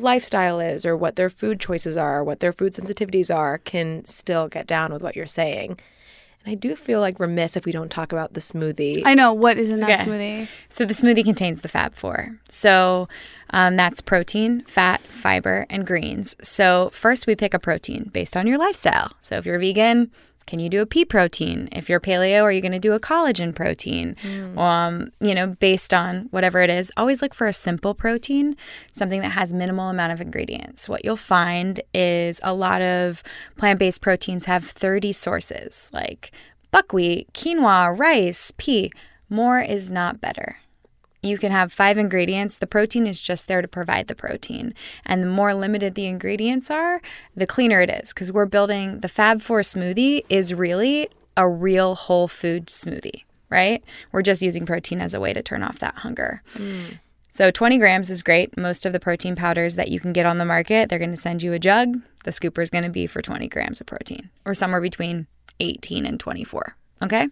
[0.00, 4.04] lifestyle is or what their food choices are or what their food sensitivities are can
[4.04, 5.70] still get down with what you're saying
[6.44, 9.32] and i do feel like remiss if we don't talk about the smoothie I know
[9.32, 10.10] what is in that Okay.
[10.10, 10.48] smoothie.
[10.68, 12.38] So the smoothie contains the Fab Four.
[12.48, 13.08] So
[13.50, 16.36] um, that's protein, fat, fiber, and greens.
[16.42, 19.12] So first we pick a protein based on your lifestyle.
[19.20, 20.10] So if you're vegan,
[20.48, 21.68] can you do a pea protein?
[21.72, 24.16] If you're paleo, are you going to do a collagen protein?
[24.58, 26.90] Um, you know, based on whatever it is.
[26.96, 28.56] Always look for a simple protein,
[28.90, 30.88] something that has minimal amount of ingredients.
[30.88, 33.22] What you'll find is a lot of
[33.58, 36.32] plant-based proteins have 30 sources, like
[36.70, 38.90] buckwheat, quinoa, rice, pea.
[39.28, 40.56] More is not better.
[41.22, 42.58] You can have five ingredients.
[42.58, 44.72] The protein is just there to provide the protein.
[45.04, 47.00] And the more limited the ingredients are,
[47.34, 48.12] the cleaner it is.
[48.12, 53.82] Because we're building the Fab Four smoothie is really a real whole food smoothie, right?
[54.12, 56.42] We're just using protein as a way to turn off that hunger.
[56.54, 56.98] Mm.
[57.30, 58.56] So 20 grams is great.
[58.56, 61.16] Most of the protein powders that you can get on the market, they're going to
[61.16, 62.00] send you a jug.
[62.24, 65.26] The scooper is going to be for 20 grams of protein, or somewhere between
[65.60, 66.76] 18 and 24.
[67.02, 67.28] Okay.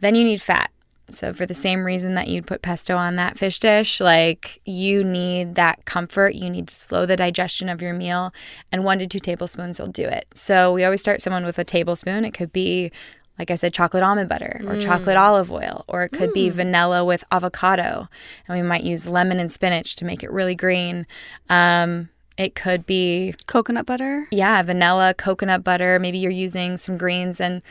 [0.00, 0.70] Then you need fat.
[1.12, 5.04] So for the same reason that you'd put pesto on that fish dish, like you
[5.04, 8.32] need that comfort, you need to slow the digestion of your meal,
[8.70, 10.26] and one to two tablespoons will do it.
[10.34, 12.24] So we always start someone with a tablespoon.
[12.24, 12.90] It could be
[13.38, 17.02] like I said, chocolate almond butter or chocolate olive oil, or it could be vanilla
[17.02, 18.08] with avocado.
[18.46, 21.06] And we might use lemon and spinach to make it really green.
[21.48, 24.28] Um, it could be Coconut butter.
[24.30, 25.98] yeah, vanilla, coconut butter.
[25.98, 27.62] Maybe you're using some greens and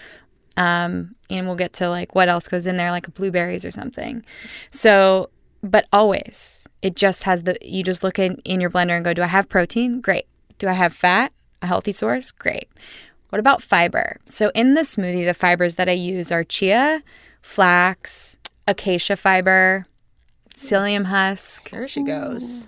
[0.62, 4.24] um and we'll get to like what else goes in there like blueberries or something.
[4.70, 5.30] So
[5.64, 9.14] but always it just has the you just look in, in your blender and go
[9.14, 10.02] do i have protein?
[10.02, 10.26] Great.
[10.58, 11.32] Do i have fat?
[11.62, 12.32] A healthy source?
[12.32, 12.70] Great.
[13.30, 14.18] What about fiber?
[14.26, 17.04] So in the smoothie the fibers that i use are chia
[17.42, 19.88] flax acacia fiber
[20.54, 21.70] psyllium husk.
[21.70, 22.68] There she goes.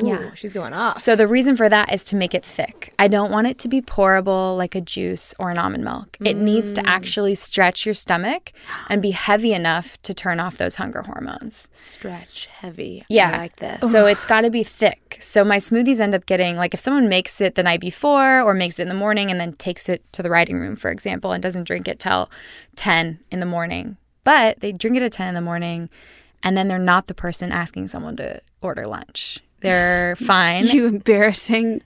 [0.00, 0.28] Yeah.
[0.28, 0.98] Ooh, she's going off.
[0.98, 2.92] so the reason for that is to make it thick.
[2.98, 6.16] I don't want it to be pourable like a juice or an almond milk.
[6.20, 6.86] It needs to mm.
[6.86, 8.52] actually stretch your stomach
[8.88, 11.68] and be heavy enough to turn off those hunger hormones.
[11.74, 13.04] Stretch heavy.
[13.08, 13.32] Yeah.
[13.32, 13.90] I like this.
[13.90, 15.18] So it's got to be thick.
[15.20, 18.54] So my smoothies end up getting like if someone makes it the night before or
[18.54, 21.32] makes it in the morning and then takes it to the writing room, for example,
[21.32, 22.30] and doesn't drink it till
[22.76, 23.96] 10 in the morning.
[24.22, 25.88] But they drink it at 10 in the morning
[26.42, 29.40] and then they're not the person asking someone to order lunch.
[29.60, 30.66] They're fine.
[30.66, 31.82] You embarrassing.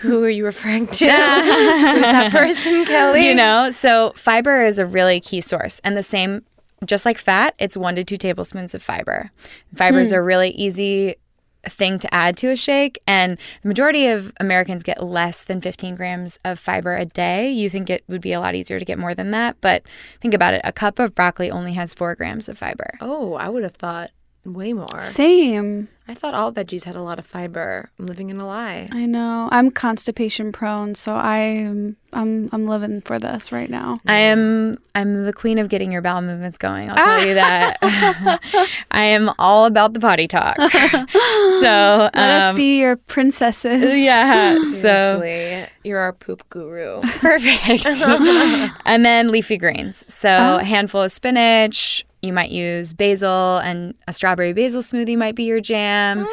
[0.00, 1.04] Who are you referring to?
[1.04, 3.26] Who's that person, Kelly?
[3.26, 6.44] you know so fiber is a really key source and the same
[6.84, 9.30] just like fat it's one to two tablespoons of fiber
[9.74, 10.16] fiber is hmm.
[10.16, 11.16] a really easy
[11.64, 15.96] thing to add to a shake and the majority of americans get less than 15
[15.96, 18.98] grams of fiber a day you think it would be a lot easier to get
[18.98, 19.82] more than that but
[20.20, 23.48] think about it a cup of broccoli only has four grams of fiber Oh, I
[23.48, 24.10] would have thought
[24.54, 25.00] way more.
[25.00, 25.88] Same.
[26.08, 27.90] I thought all veggies had a lot of fiber.
[27.98, 28.88] I'm living in a lie.
[28.92, 29.48] I know.
[29.50, 33.98] I'm constipation prone, so I'm I'm I'm living for this right now.
[34.06, 36.88] I am I'm the queen of getting your bowel movements going.
[36.90, 37.78] I'll tell you that.
[38.92, 40.54] I am all about the potty talk.
[40.70, 43.98] so Let us um, be your princesses.
[43.98, 44.62] yeah.
[44.62, 47.00] So you're our poop guru.
[47.02, 47.84] perfect.
[48.84, 50.04] and then leafy greens.
[50.12, 52.05] So a handful of spinach.
[52.22, 56.26] You might use basil, and a strawberry basil smoothie might be your jam.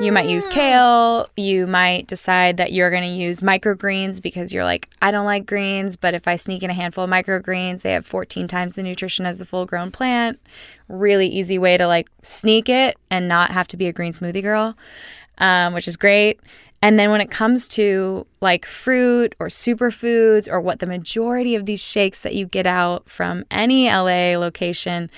[0.00, 1.28] You might use kale.
[1.36, 5.44] You might decide that you're going to use microgreens because you're like, I don't like
[5.44, 8.82] greens, but if I sneak in a handful of microgreens, they have 14 times the
[8.82, 10.40] nutrition as the full grown plant.
[10.88, 14.42] Really easy way to like sneak it and not have to be a green smoothie
[14.42, 14.76] girl,
[15.38, 16.40] um, which is great.
[16.82, 21.66] And then when it comes to like fruit or superfoods or what the majority of
[21.66, 25.10] these shakes that you get out from any LA location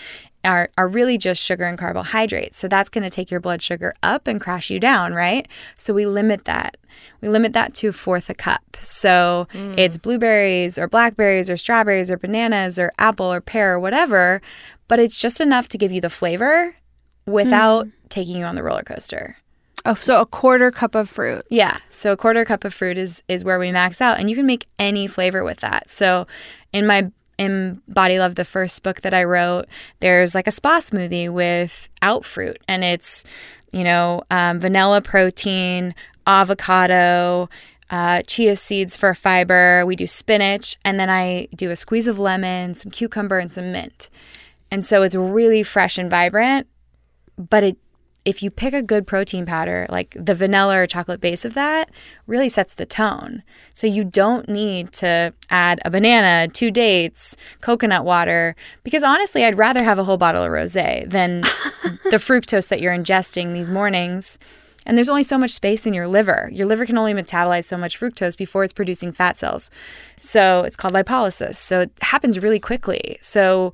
[0.44, 2.58] are, are really just sugar and carbohydrates.
[2.58, 5.46] So that's going to take your blood sugar up and crash you down, right?
[5.78, 6.76] So we limit that.
[7.20, 8.76] We limit that to a fourth a cup.
[8.80, 9.78] So mm.
[9.78, 14.42] it's blueberries or blackberries or strawberries or bananas or apple or pear or whatever,
[14.88, 16.74] but it's just enough to give you the flavor
[17.24, 17.92] without mm.
[18.08, 19.36] taking you on the roller coaster.
[19.84, 21.44] Oh, so a quarter cup of fruit.
[21.50, 21.78] Yeah.
[21.90, 24.46] So a quarter cup of fruit is is where we max out and you can
[24.46, 25.90] make any flavor with that.
[25.90, 26.26] So
[26.72, 29.66] in my in Body Love, the first book that I wrote,
[30.00, 33.24] there's like a spa smoothie without fruit and it's,
[33.72, 35.94] you know, um, vanilla protein,
[36.26, 37.48] avocado,
[37.90, 39.84] uh, chia seeds for fiber.
[39.84, 43.72] We do spinach and then I do a squeeze of lemon, some cucumber, and some
[43.72, 44.10] mint.
[44.70, 46.68] And so it's really fresh and vibrant,
[47.36, 47.76] but it
[48.24, 51.90] if you pick a good protein powder, like the vanilla or chocolate base of that,
[52.26, 53.42] really sets the tone.
[53.74, 58.54] So you don't need to add a banana, two dates, coconut water,
[58.84, 61.40] because honestly, I'd rather have a whole bottle of rosé than
[62.10, 64.38] the fructose that you're ingesting these mornings.
[64.86, 66.48] And there's only so much space in your liver.
[66.52, 69.70] Your liver can only metabolize so much fructose before it's producing fat cells.
[70.18, 71.56] So it's called lipolysis.
[71.56, 73.18] So it happens really quickly.
[73.20, 73.72] So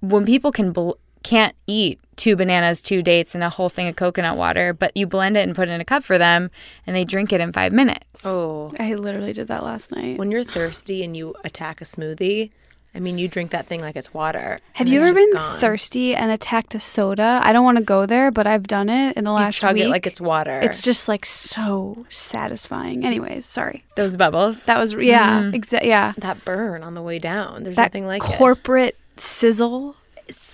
[0.00, 3.96] when people can bl- can't eat two bananas, two dates, and a whole thing of
[3.96, 6.50] coconut water, but you blend it and put it in a cup for them,
[6.86, 8.24] and they drink it in five minutes.
[8.26, 10.18] Oh, I literally did that last night.
[10.18, 12.50] when you're thirsty and you attack a smoothie,
[12.92, 14.58] I mean, you drink that thing like it's water.
[14.72, 15.60] Have you ever been gone.
[15.60, 17.40] thirsty and attacked a soda?
[17.44, 19.60] I don't want to go there, but I've done it in the last You last
[19.60, 19.84] chug week.
[19.84, 20.58] it like it's water.
[20.60, 23.04] It's just like so satisfying.
[23.06, 23.84] Anyways, sorry.
[23.94, 24.66] Those bubbles.
[24.66, 25.54] That was yeah, mm-hmm.
[25.56, 26.14] exa- yeah.
[26.18, 27.62] that burn on the way down.
[27.62, 28.36] There's That nothing like it.
[28.36, 29.94] corporate sizzle.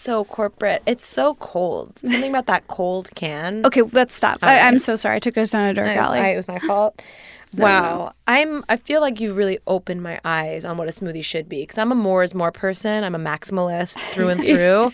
[0.07, 0.83] It's so corporate.
[0.87, 1.99] It's so cold.
[2.05, 3.67] Something about that cold can.
[3.67, 4.39] Okay, let's stop.
[4.41, 5.17] I, I'm so sorry.
[5.17, 6.21] I took us down a dark alley.
[6.21, 7.03] It was my fault.
[7.57, 8.65] Wow, I'm.
[8.69, 11.63] I feel like you really opened my eyes on what a smoothie should be.
[11.63, 13.03] Because I'm a more is more person.
[13.03, 14.93] I'm a maximalist through and through.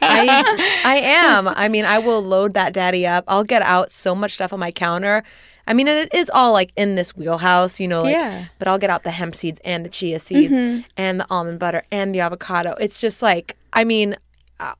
[0.00, 1.48] I, I am.
[1.48, 3.24] I mean, I will load that daddy up.
[3.26, 5.24] I'll get out so much stuff on my counter.
[5.66, 8.04] I mean, and it is all like in this wheelhouse, you know.
[8.04, 8.44] Like, Yeah.
[8.60, 10.82] But I'll get out the hemp seeds and the chia seeds mm-hmm.
[10.96, 12.76] and the almond butter and the avocado.
[12.78, 14.14] It's just like, I mean,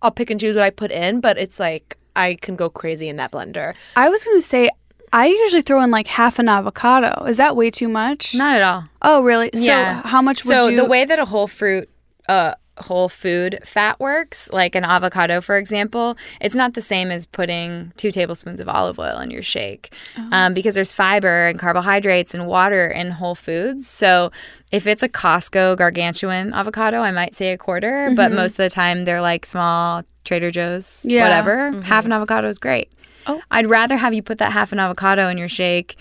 [0.03, 3.09] I'll pick and choose what I put in, but it's like I can go crazy
[3.09, 3.75] in that blender.
[3.97, 4.71] I was gonna say
[5.13, 7.25] I usually throw in like half an avocado.
[7.27, 8.35] Is that way too much?
[8.35, 8.85] Not at all.
[9.03, 9.51] Oh, really?
[9.53, 10.03] Yeah.
[10.03, 10.77] So how much would so you?
[10.77, 11.89] the way that a whole fruit
[12.29, 17.27] uh whole food fat works like an avocado for example it's not the same as
[17.27, 19.95] putting two tablespoons of olive oil in your shake
[20.33, 24.33] um, because there's fiber and carbohydrates and water in whole foods so
[24.73, 28.71] if it's a costco gargantuan avocado i might say a quarter but most of the
[28.71, 31.23] time they're like small Trader Joe's, Yeah.
[31.25, 32.91] whatever, half an avocado is great.
[33.27, 33.43] Oh.
[33.51, 35.97] I'd rather have you put that half an avocado in your shake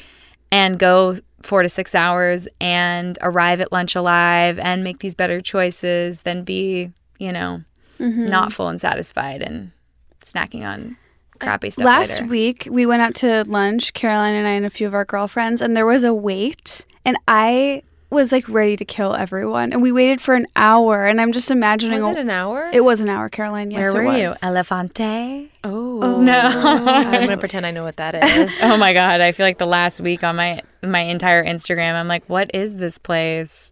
[0.50, 5.42] and go four to six hours and arrive at lunch alive and make these better
[5.42, 7.62] choices than be, you know,
[8.00, 8.26] mm-hmm.
[8.26, 9.72] not full and satisfied and
[10.22, 10.98] snacking on
[11.40, 12.32] crappy stuff Last later.
[12.32, 15.62] week, we went out to lunch, Caroline and I and a few of our girlfriends,
[15.62, 19.74] and there was a wait, and I was like ready to kill everyone.
[19.74, 22.02] And we waited for an hour, and I'm just imagining.
[22.02, 22.70] Was it an hour?
[22.72, 23.72] It was an hour, Caroline.
[23.72, 24.34] Yes, Where it were you?
[24.42, 25.50] Elephante?
[25.64, 26.02] oh.
[26.02, 26.40] oh no.
[26.44, 28.58] I'm gonna pretend I know what that is.
[28.64, 32.08] oh my god, I feel like the last week on my my entire Instagram, I'm
[32.08, 33.72] like, what is this place?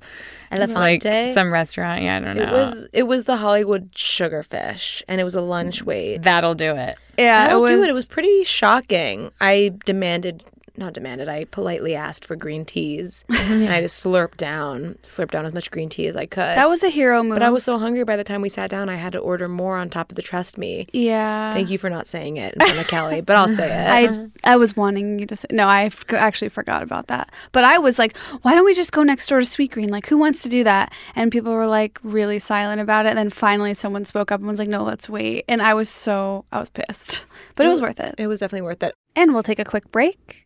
[0.53, 1.33] It's like Elephante?
[1.33, 2.01] some restaurant.
[2.01, 2.43] Yeah, I don't know.
[2.43, 6.23] It was it was the Hollywood Sugarfish, and it was a lunch wait.
[6.23, 6.97] That'll do it.
[7.17, 7.71] Yeah, That'll it was.
[7.71, 7.89] do it.
[7.89, 9.31] It was pretty shocking.
[9.39, 10.43] I demanded,
[10.81, 11.29] not demanded.
[11.29, 15.53] I politely asked for green teas, oh, and I just slurped down, slurped down as
[15.53, 16.41] much green tea as I could.
[16.41, 17.35] That was a hero move.
[17.35, 18.89] but I was so hungry by the time we sat down.
[18.89, 20.87] I had to order more on top of the trust me.
[20.91, 21.53] Yeah.
[21.53, 24.29] Thank you for not saying it in front of Kelly, but I'll say it.
[24.43, 25.67] I I was wanting you to say no.
[25.67, 27.31] I actually forgot about that.
[27.51, 29.89] But I was like, why don't we just go next door to Sweetgreen?
[29.89, 30.91] Like, who wants to do that?
[31.15, 33.09] And people were like really silent about it.
[33.09, 35.45] And then finally, someone spoke up and was like, no, let's wait.
[35.47, 38.15] And I was so I was pissed, but it was worth it.
[38.17, 38.93] it was definitely worth it.
[39.15, 40.45] And we'll take a quick break.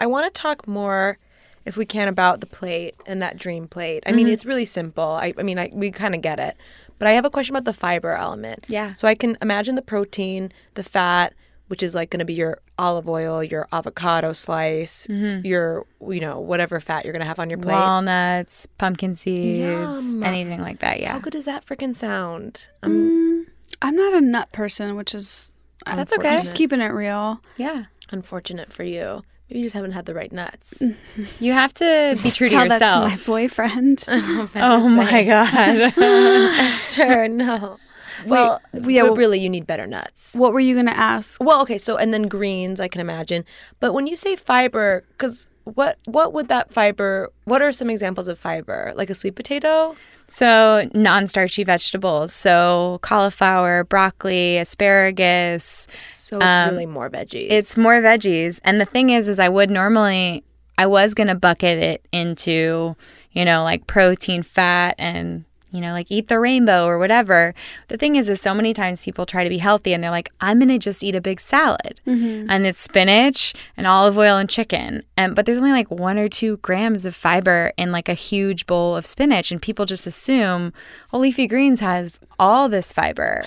[0.00, 1.18] I want to talk more,
[1.64, 4.02] if we can, about the plate and that dream plate.
[4.06, 5.04] I mean, it's really simple.
[5.04, 6.56] I, I mean, I, we kind of get it.
[6.98, 8.64] But I have a question about the fiber element.
[8.68, 8.94] Yeah.
[8.94, 11.34] So I can imagine the protein, the fat,
[11.68, 16.38] which is like going to be your olive oil, your avocado slice, your, you know,
[16.40, 17.72] whatever fat you're going to have on your plate.
[17.74, 20.22] Walnuts, pumpkin seeds, Yum.
[20.22, 21.00] anything like that.
[21.00, 21.12] Yeah.
[21.12, 22.68] How good does that freaking sound?
[22.82, 23.46] Um,
[23.82, 26.32] I'm not a nut person, which is That's okay.
[26.32, 27.40] Just keeping it real.
[27.56, 27.84] Yeah.
[28.10, 29.22] unfortunate for you.
[29.48, 30.82] Maybe you just haven't had the right nuts.
[31.40, 34.04] You have to be true to Tell that to my boyfriend.
[34.08, 35.92] oh, oh my god.
[35.98, 37.78] Esther, no.
[38.26, 40.34] Well, yeah, but well- really, you need better nuts.
[40.34, 41.42] what were you gonna ask?
[41.42, 43.44] Well, okay, so and then greens, I can imagine.
[43.80, 47.30] But when you say fiber, because what what would that fiber?
[47.44, 48.92] What are some examples of fiber?
[48.94, 49.96] Like a sweet potato?
[50.26, 52.32] So, non starchy vegetables.
[52.32, 55.86] So, cauliflower, broccoli, asparagus.
[55.94, 57.48] So it's um, really more veggies.
[57.50, 58.60] It's more veggies.
[58.64, 60.42] And the thing is, is I would normally,
[60.78, 62.96] I was going to bucket it into,
[63.32, 65.44] you know, like protein, fat, and,
[65.74, 67.52] you know, like eat the rainbow or whatever.
[67.88, 70.30] The thing is, is so many times people try to be healthy and they're like,
[70.40, 72.00] I'm going to just eat a big salad.
[72.06, 72.48] Mm-hmm.
[72.48, 75.02] And it's spinach and olive oil and chicken.
[75.16, 78.66] And, but there's only like one or two grams of fiber in like a huge
[78.66, 79.50] bowl of spinach.
[79.50, 80.72] And people just assume,
[81.12, 83.44] oh, leafy greens has all this fiber.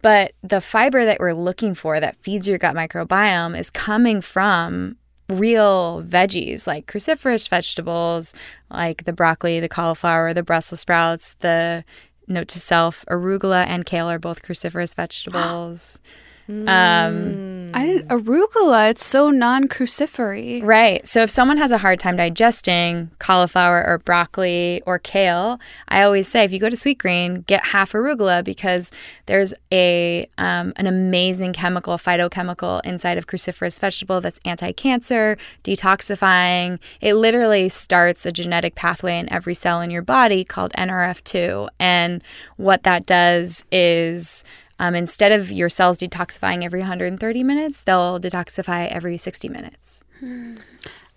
[0.00, 4.96] But the fiber that we're looking for that feeds your gut microbiome is coming from
[5.32, 8.34] real veggies like cruciferous vegetables
[8.70, 11.84] like the broccoli, the cauliflower, the Brussels sprouts, the
[12.28, 15.02] note to self, arugula and kale are both cruciferous ah.
[15.02, 16.00] vegetables.
[16.48, 18.90] Um, I arugula.
[18.90, 20.62] It's so non-crucifery.
[20.62, 21.06] Right.
[21.06, 26.28] So if someone has a hard time digesting cauliflower or broccoli or kale, I always
[26.28, 28.92] say if you go to Sweetgreen, get half arugula because
[29.26, 36.78] there's a um, an amazing chemical, phytochemical inside of cruciferous vegetable that's anti-cancer, detoxifying.
[37.00, 42.22] It literally starts a genetic pathway in every cell in your body called NRF2, and
[42.56, 44.44] what that does is
[44.82, 50.02] um, instead of your cells detoxifying every 130 minutes, they'll detoxify every 60 minutes.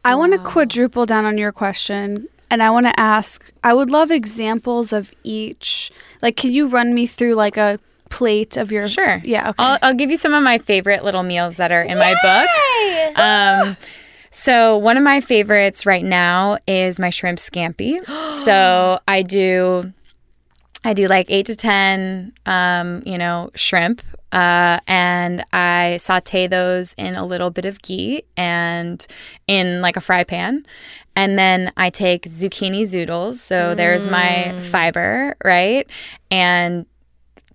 [0.06, 2.28] I want to quadruple down on your question.
[2.52, 5.92] And I want to ask, I would love examples of each.
[6.22, 8.88] Like, can you run me through like a plate of your.
[8.88, 9.20] Sure.
[9.24, 9.56] Yeah, okay.
[9.58, 13.18] I'll, I'll give you some of my favorite little meals that are in my book.
[13.18, 13.78] Um,
[14.32, 18.06] so one of my favorites right now is my shrimp scampi.
[18.32, 19.92] so I do,
[20.84, 26.94] I do like eight to ten, um, you know, shrimp, uh, and I saute those
[26.94, 29.06] in a little bit of ghee and
[29.48, 30.66] in like a fry pan.
[31.16, 33.36] And then I take zucchini zoodles.
[33.36, 35.88] So there's my fiber, right?
[36.30, 36.86] And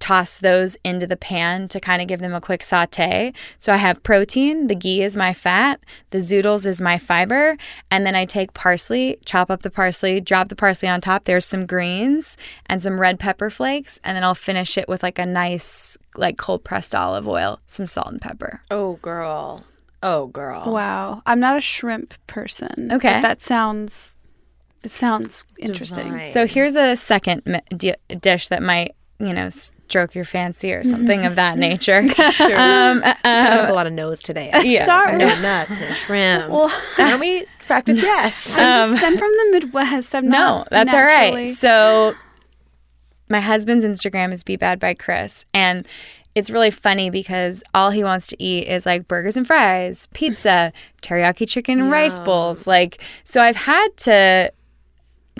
[0.00, 3.32] toss those into the pan to kind of give them a quick saute.
[3.58, 7.56] So I have protein, the ghee is my fat, the zoodles is my fiber,
[7.90, 11.24] and then I take parsley, chop up the parsley, drop the parsley on top.
[11.24, 12.36] There's some greens
[12.66, 16.36] and some red pepper flakes, and then I'll finish it with like a nice like
[16.36, 18.62] cold pressed olive oil, some salt and pepper.
[18.70, 19.64] Oh, girl.
[20.02, 20.64] Oh, girl.
[20.72, 21.22] wow.
[21.26, 22.90] I'm not a shrimp person.
[22.90, 23.14] Okay.
[23.14, 24.12] but that sounds.
[24.82, 26.06] It sounds interesting.
[26.08, 26.24] Divine.
[26.24, 30.82] So here's a second mi- di- dish that might, you know, stroke your fancy or
[30.94, 32.00] something of that nature.
[32.40, 34.50] Um, uh, I have a lot of no's today.
[34.64, 34.84] Yeah.
[34.86, 35.16] Sorry.
[35.18, 36.50] No nuts, no shrimp.
[36.50, 38.56] Well, don't we practice yes?
[38.58, 40.14] I'm, just, I'm from the Midwest.
[40.14, 41.50] I'm Um, No, that's all right.
[41.50, 42.14] So
[43.28, 45.86] my husband's Instagram is Be Bad by Chris, and
[46.34, 50.72] it's really funny because all he wants to eat is like burgers and fries, pizza,
[51.02, 52.66] teriyaki chicken and rice bowls.
[52.66, 54.52] Like, so I've had to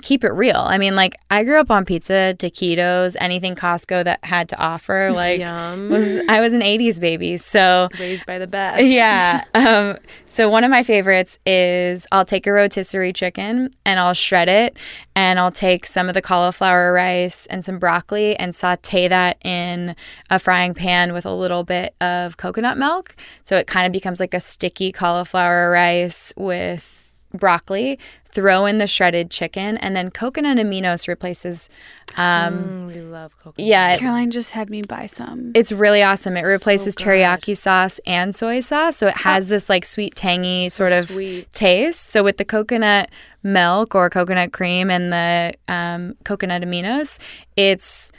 [0.01, 0.57] keep it real.
[0.57, 5.11] I mean, like I grew up on pizza, taquitos, anything Costco that had to offer.
[5.21, 5.89] Like, Yum.
[5.89, 8.83] was I was an '80s baby, so Raised by the best.
[8.83, 9.43] yeah.
[9.53, 14.49] Um, so one of my favorites is I'll take a rotisserie chicken and I'll shred
[14.49, 14.77] it,
[15.15, 19.95] and I'll take some of the cauliflower rice and some broccoli and saute that in
[20.29, 24.19] a frying pan with a little bit of coconut milk, so it kind of becomes
[24.19, 27.00] like a sticky cauliflower rice with
[27.33, 27.97] broccoli.
[28.33, 31.69] Throw in the shredded chicken, and then coconut aminos replaces.
[32.15, 33.59] Um, Mm, we love coconut.
[33.67, 35.51] yeah, it- Caroline just had me buy some.
[35.53, 36.37] it's really awesome.
[36.37, 37.07] It replaces good.
[37.07, 41.51] teriyaki sauce and soy sauce, so it has this like sweet, tangy sort of sweet.
[41.53, 42.09] taste.
[42.09, 43.09] So with the coconut
[43.43, 47.19] milk or coconut cream and the um, coconut aminos,
[47.57, 48.13] it's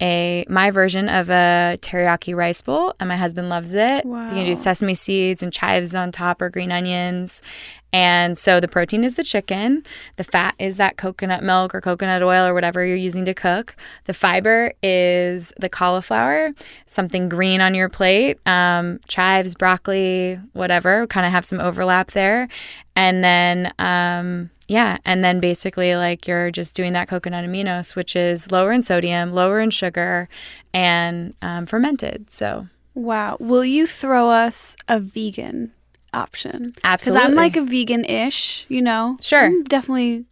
[0.00, 4.04] a my version of a teriyaki rice bowl, and my husband loves it.
[4.04, 7.42] You can do sesame seeds and chives on top or green onions.
[7.90, 9.82] And so the protein is the chicken,
[10.16, 13.74] the fat is that coconut milk or coconut oil or whatever you're using to cook.
[14.04, 16.52] The fiber is the cauliflower,
[16.84, 22.48] something green on your plate, um, chives, broccoli, whatever, kind of have some overlap there.
[22.94, 28.14] And then, um, yeah, and then basically like you're just doing that coconut aminos, which
[28.14, 30.28] is lower in sodium, lower in sugar,
[30.74, 32.30] and um, fermented.
[32.30, 33.38] So wow.
[33.40, 35.72] Will you throw us a vegan
[36.12, 36.74] option?
[36.84, 37.20] Absolutely.
[37.20, 38.66] Because I'm like a vegan-ish.
[38.68, 39.16] You know.
[39.20, 39.46] Sure.
[39.46, 40.26] I'm definitely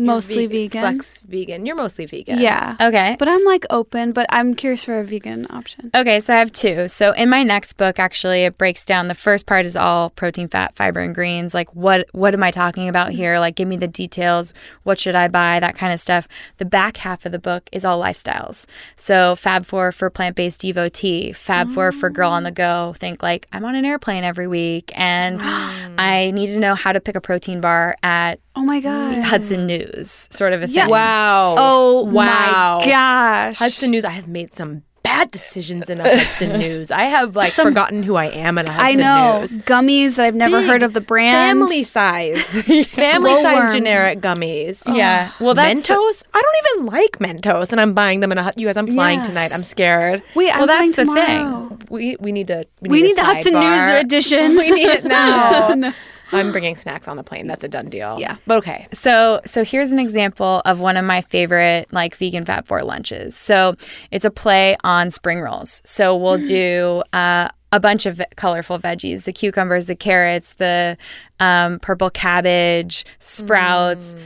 [0.00, 0.80] mostly Ve- vegan.
[0.80, 1.66] Flex vegan.
[1.66, 2.38] You're mostly vegan.
[2.40, 2.76] Yeah.
[2.80, 5.90] okay, But I'm like open, but I'm curious for a vegan option.
[5.94, 6.88] Okay, so I have two.
[6.88, 9.08] So in my next book, actually, it breaks down.
[9.08, 11.54] The first part is all protein, fat, fiber, and greens.
[11.54, 13.38] Like what what am I talking about here?
[13.38, 14.52] Like give me the details.
[14.82, 15.60] What should I buy?
[15.60, 16.26] That kind of stuff.
[16.58, 18.66] The back half of the book is all lifestyles.
[18.96, 22.94] So Fab Four for plant based devotee, Fab Four for girl on the go.
[22.98, 27.00] Think like I'm on an airplane every week, and I need to know how to
[27.00, 29.22] pick a protein bar at Oh my god.
[29.22, 30.82] Hudson News, sort of a Yeah.
[30.82, 30.90] thing.
[30.90, 31.54] Wow.
[31.58, 32.78] Oh wow.
[32.80, 33.56] my gosh.
[33.58, 34.04] Hudson News.
[34.04, 36.90] I have made some bad decisions in a Hudson News.
[36.90, 39.58] I have like forgotten who I am in a I Hudson I know News.
[39.58, 41.58] gummies that I've never Big heard of the brand.
[41.58, 42.44] Family size,
[42.88, 43.72] family size Glowworms.
[43.74, 44.82] generic gummies.
[44.86, 44.94] Oh.
[44.94, 45.30] Yeah.
[45.40, 46.22] Well, that's the- Mentos.
[46.34, 48.42] I don't even like Mentos, and I'm buying them in a.
[48.42, 49.28] Hut- You guys, I'm flying Yes.
[49.30, 49.52] tonight.
[49.54, 50.22] I'm scared.
[50.34, 51.38] Wait, I'm Well, that's flying the thing.
[51.44, 51.78] tomorrow.
[51.88, 52.66] We we need to.
[52.82, 53.88] We need, We a need the Hudson sidebar.
[53.94, 54.56] News edition.
[54.60, 55.92] We need it now.
[56.32, 57.46] I'm bringing snacks on the plane.
[57.46, 58.16] That's a done deal.
[58.18, 58.36] Yeah.
[58.46, 58.88] But okay.
[58.92, 63.36] So, so here's an example of one of my favorite like vegan Fab Four lunches.
[63.36, 63.74] So,
[64.10, 65.82] it's a play on spring rolls.
[65.84, 70.96] So, we'll do uh, a bunch of colorful veggies: the cucumbers, the carrots, the
[71.38, 74.16] um, purple cabbage, sprouts,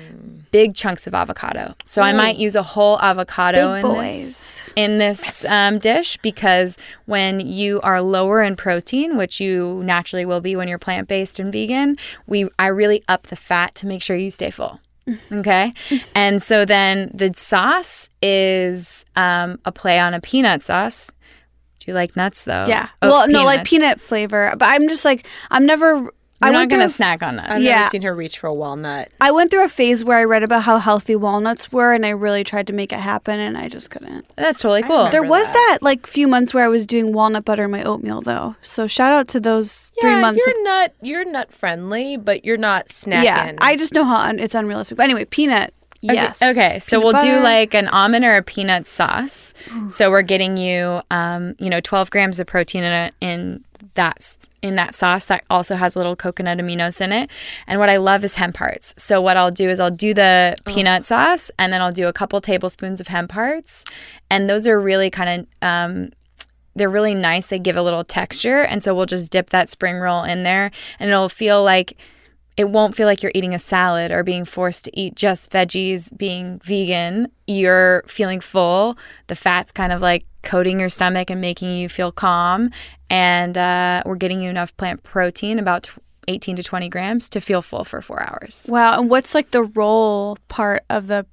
[0.50, 1.74] big chunks of avocado.
[1.84, 4.26] So, I might use a whole avocado Big in boys.
[4.26, 10.24] this in this um, dish because when you are lower in protein, which you naturally
[10.24, 11.96] will be when you're plant based and vegan,
[12.26, 14.80] we I really up the fat to make sure you stay full.
[15.30, 15.74] Okay,
[16.14, 21.12] and so then the sauce is um, a play on a peanut sauce.
[21.78, 22.64] Do you like nuts though?
[22.66, 22.88] Yeah.
[23.02, 24.54] Oh, well, no, like peanut flavor.
[24.56, 26.10] But I'm just like I'm never.
[26.42, 26.88] I I'm not gonna through.
[26.90, 27.50] snack on that.
[27.50, 27.76] I've Yeah.
[27.76, 29.08] never seen her reach for a walnut.
[29.20, 32.10] I went through a phase where I read about how healthy walnuts were, and I
[32.10, 34.26] really tried to make it happen, and I just couldn't.
[34.36, 35.08] That's totally cool.
[35.08, 35.52] There was that.
[35.70, 38.56] that like few months where I was doing walnut butter in my oatmeal, though.
[38.62, 40.44] So shout out to those three months.
[40.46, 40.94] You're of- nut.
[41.00, 43.24] You're nut friendly, but you're not snacking.
[43.24, 44.98] yeah, I just know how un- it's unrealistic.
[44.98, 45.72] But anyway, peanut.
[46.02, 46.42] Yes.
[46.42, 49.54] Okay, so Peanut we'll do like an almond or a peanut sauce.
[49.88, 53.64] So we're getting you, um, you know, 12 grams of protein in, a, in
[53.94, 57.30] that s- in that sauce that also has little coconut aminos in it.
[57.66, 58.94] And what I love is hemp hearts.
[58.96, 62.12] So what I'll do is I'll do the peanut sauce, and then I'll do a
[62.12, 63.84] couple tablespoons of hemp hearts,
[64.30, 65.46] and those are really kind of.
[65.62, 66.10] Um,
[66.76, 67.46] they're really nice.
[67.46, 68.62] They give a little texture.
[68.62, 71.96] And so we'll just dip that spring roll in there and it'll feel like
[72.56, 76.16] it won't feel like you're eating a salad or being forced to eat just veggies
[76.18, 77.28] being vegan.
[77.46, 78.98] You're feeling full.
[79.28, 82.70] The fat's kind of like coating your stomach and making you feel calm.
[83.10, 87.40] And uh, we're getting you enough plant protein, about tw- 18 to 20 grams, to
[87.40, 88.66] feel full for four hours.
[88.70, 88.98] Wow.
[88.98, 91.26] And what's like the roll part of the?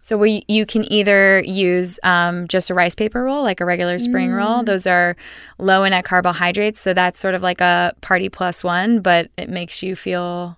[0.00, 3.98] So we you can either use um, just a rice paper roll, like a regular
[3.98, 4.62] spring roll.
[4.62, 5.14] Those are
[5.58, 9.50] low in net carbohydrates, so that's sort of like a party plus one, but it
[9.50, 10.56] makes you feel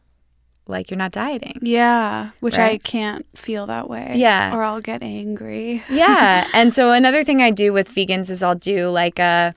[0.69, 1.59] like you're not dieting.
[1.63, 4.15] Yeah, which I can't feel that way.
[4.17, 4.55] Yeah.
[4.55, 5.83] or I'll get angry.
[5.91, 9.55] yeah and so another thing i do with vegans is i'll do like a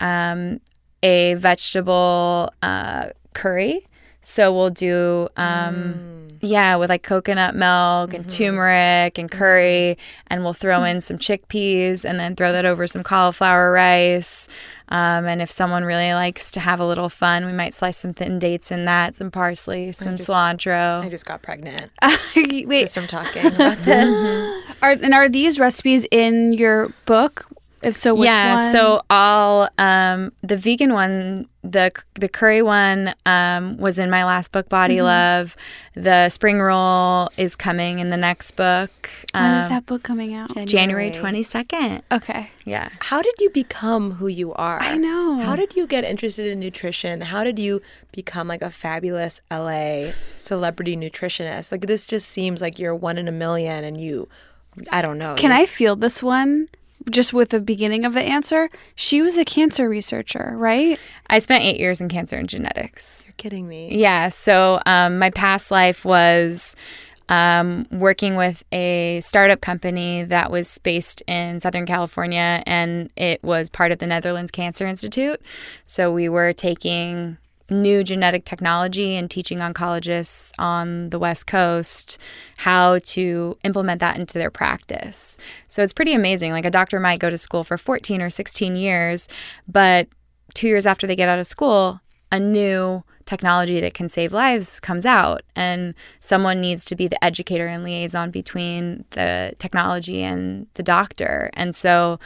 [0.00, 0.60] um,
[1.02, 3.86] a vegetable uh, curry
[4.22, 10.54] So we'll do, um, yeah, with like coconut milk and turmeric and curry, and we'll
[10.54, 14.48] throw in some chickpeas and then throw that over some cauliflower rice.
[14.88, 18.12] Um, and if someone really likes to have a little fun, we might slice some
[18.12, 21.04] thin dates in that, some parsley, some just- cilantro.
[21.04, 21.90] I just got pregnant
[22.36, 24.64] Wait, just from talking about this.
[24.82, 27.46] are and are these recipes in your book?
[27.82, 28.72] If so, which yeah, one?
[28.72, 34.52] so all um, the vegan one, the the curry one um, was in my last
[34.52, 35.04] book, Body Mm-hmm.
[35.04, 35.56] Love.
[35.94, 38.90] The spring roll is coming in the next book,
[39.32, 40.54] when is um, that book coming out?
[40.66, 42.02] January twenty second.
[42.12, 42.50] Okay.
[42.66, 44.78] Yeah, How did you become who you are?
[44.80, 45.40] I know.
[45.40, 47.22] How did you get interested in nutrition?
[47.22, 47.80] How did you
[48.12, 51.72] become like a fabulous LA celebrity nutritionist?
[51.72, 54.28] Like this just seems like you're one in a million and you
[54.92, 55.34] I don't know.
[55.36, 56.68] Can you- I feel this one?
[57.08, 60.98] Just with the beginning of the answer, she was a cancer researcher, right?
[61.28, 63.24] I spent eight years in cancer and genetics.
[63.26, 63.96] You're kidding me.
[63.96, 64.28] Yeah.
[64.28, 66.76] So um, my past life was
[67.30, 73.70] um, working with a startup company that was based in Southern California, and it was
[73.70, 75.40] part of the Netherlands Cancer Institute.
[75.86, 77.38] So we were taking
[77.70, 82.18] new genetic technology and teaching oncologists on the West Coast
[82.56, 85.38] how to implement that into their practice.
[85.68, 86.52] So it's pretty amazing.
[86.52, 89.28] Like a doctor might go to school for 14 or 16 years,
[89.68, 90.08] but
[90.54, 92.00] two years after they get out of school,
[92.32, 97.24] a new technology that can save lives comes out and someone needs to be the
[97.24, 102.18] educator and liaison between the technology and the doctor and so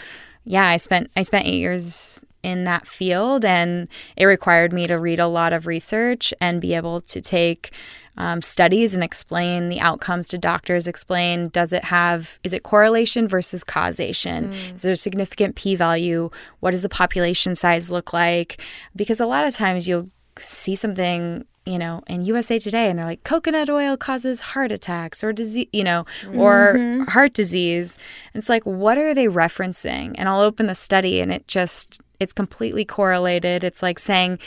[0.45, 4.99] yeah i spent i spent eight years in that field and it required me to
[4.99, 7.73] read a lot of research and be able to take
[8.17, 13.27] um, studies and explain the outcomes to doctors explain does it have is it correlation
[13.27, 14.53] versus causation?
[14.77, 16.31] Is there a significant p value
[16.61, 18.61] what does the population size look like?
[18.95, 23.07] Because a lot of times you'll see something you know in usa today and they're
[23.07, 27.97] like coconut oil causes heart attacks or disease you know or heart disease.
[28.33, 30.15] And it's like what are they referencing?
[30.17, 34.39] And i'll open the study and it just it's completely correlated it's like saying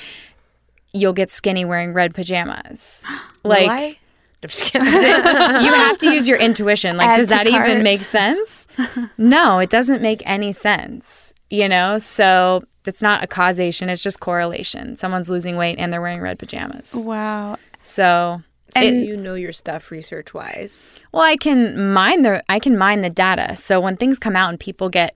[0.94, 3.06] you'll get skinny wearing red pajamas
[3.44, 4.00] like?
[4.44, 4.88] I'm just kidding.
[4.88, 6.96] you have to use your intuition.
[6.96, 7.70] Like, Add does that cart.
[7.70, 8.68] even make sense?
[9.18, 11.34] no, it doesn't make any sense.
[11.50, 14.96] You know, so it's not a causation; it's just correlation.
[14.98, 16.94] Someone's losing weight and they're wearing red pajamas.
[17.06, 17.58] Wow.
[17.82, 18.42] So,
[18.74, 21.00] So it- you know your stuff research wise.
[21.14, 23.56] well, I can mine the I can mine the data.
[23.56, 25.16] So when things come out and people get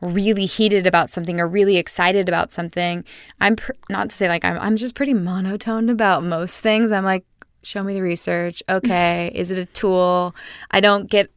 [0.00, 3.04] really heated about something or really excited about something,
[3.40, 6.92] I'm pr- not to say like I'm I'm just pretty monotone about most things.
[6.92, 7.24] I'm like,
[7.62, 8.62] show me the research.
[8.68, 10.34] Okay, is it a tool?
[10.70, 11.30] I don't get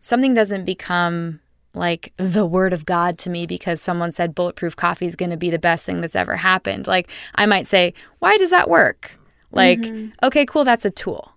[0.00, 1.40] something doesn't become
[1.74, 5.36] like the word of God to me because someone said bulletproof coffee is going to
[5.36, 6.86] be the best thing that's ever happened.
[6.86, 9.16] Like I might say, why does that work?
[9.52, 9.80] Like,
[10.22, 11.32] okay, cool, that's a tool.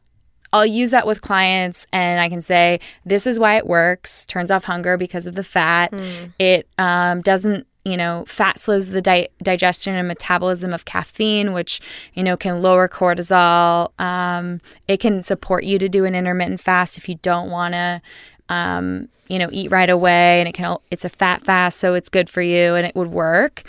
[0.51, 4.23] I'll use that with clients and I can say, this is why it works.
[4.27, 5.91] Turns off hunger because of the fat.
[6.37, 11.81] It um, doesn't, you know, fat slows the di- digestion and metabolism of caffeine, which,
[12.13, 13.99] you know, can lower cortisol.
[13.99, 18.01] Um, it can support you to do an intermittent fast if you don't want to,
[18.47, 20.39] um, you know, eat right away.
[20.39, 23.09] And it can, it's a fat fast, so it's good for you and it would
[23.09, 23.63] work.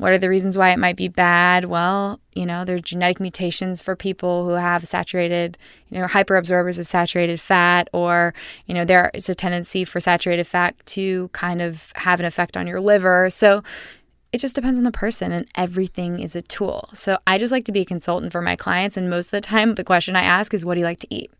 [0.00, 1.66] What are the reasons why it might be bad?
[1.66, 5.58] Well, you know, there's genetic mutations for people who have saturated,
[5.90, 8.32] you know, hyperabsorbers of saturated fat, or,
[8.64, 12.56] you know, there is a tendency for saturated fat to kind of have an effect
[12.56, 13.28] on your liver.
[13.28, 13.62] So
[14.32, 16.88] it just depends on the person, and everything is a tool.
[16.94, 19.42] So I just like to be a consultant for my clients, and most of the
[19.42, 21.30] time, the question I ask is, What do you like to eat?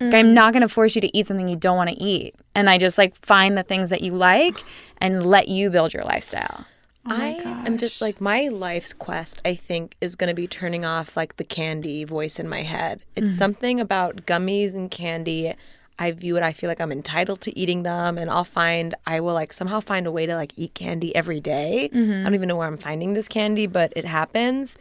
[0.00, 0.32] Like, I'm mm.
[0.32, 2.34] not going to force you to eat something you don't want to eat.
[2.54, 4.62] And I just like find the things that you like
[4.98, 6.66] and let you build your lifestyle.
[7.08, 9.40] Oh I am just like my life's quest.
[9.44, 13.00] I think is going to be turning off like the candy voice in my head.
[13.14, 13.36] It's mm-hmm.
[13.36, 15.54] something about gummies and candy.
[15.98, 16.42] I view it.
[16.42, 19.80] I feel like I'm entitled to eating them, and I'll find I will like somehow
[19.80, 21.90] find a way to like eat candy every day.
[21.92, 22.20] Mm-hmm.
[22.20, 24.76] I don't even know where I'm finding this candy, but it happens,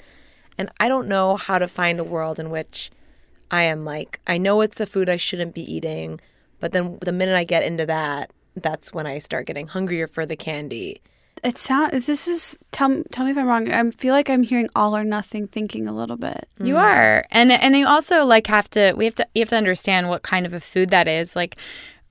[0.57, 2.91] and I don't know how to find a world in which
[3.51, 6.19] I am like I know it's a food I shouldn't be eating,
[6.59, 10.25] but then the minute I get into that, that's when I start getting hungrier for
[10.25, 11.01] the candy.
[11.45, 12.07] It sounds.
[12.07, 12.57] This is.
[12.71, 13.71] Tell tell me if I'm wrong.
[13.71, 16.49] I feel like I'm hearing all or nothing thinking a little bit.
[16.59, 18.93] You are, and and you also like have to.
[18.93, 19.27] We have to.
[19.35, 21.35] You have to understand what kind of a food that is.
[21.35, 21.57] Like,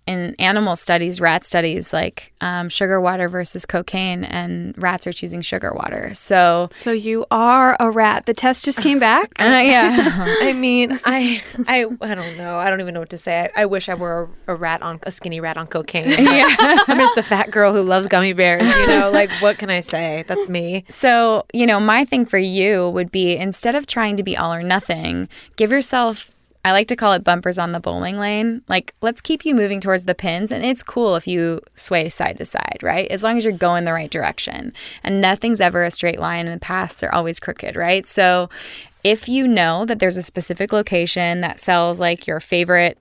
[0.07, 5.41] in animal studies, rat studies, like um, sugar water versus cocaine, and rats are choosing
[5.41, 6.13] sugar water.
[6.15, 8.27] So, So you are a rat.
[8.27, 9.33] The test just came back.
[9.41, 10.37] uh, yeah.
[10.41, 12.57] I mean, I, I, I don't know.
[12.59, 13.51] I don't even know what to say.
[13.57, 16.11] I, I wish I were a, a rat on a skinny rat on cocaine.
[16.25, 16.55] yeah.
[16.87, 18.63] I'm just a fat girl who loves gummy bears.
[18.77, 20.25] You know, like what can I say?
[20.27, 20.85] That's me.
[20.91, 24.53] So, you know, my thing for you would be instead of trying to be all
[24.53, 26.34] or nothing, give yourself
[26.65, 28.63] I like to call it bumpers on the bowling lane.
[28.69, 30.51] Like, let's keep you moving towards the pins.
[30.51, 33.07] And it's cool if you sway side to side, right?
[33.11, 34.73] As long as you're going the right direction.
[35.03, 38.09] And nothing's ever a straight line, and the paths are always crooked, right?
[38.09, 38.49] So,
[39.03, 42.99] if you know that there's a specific location that sells like your favorite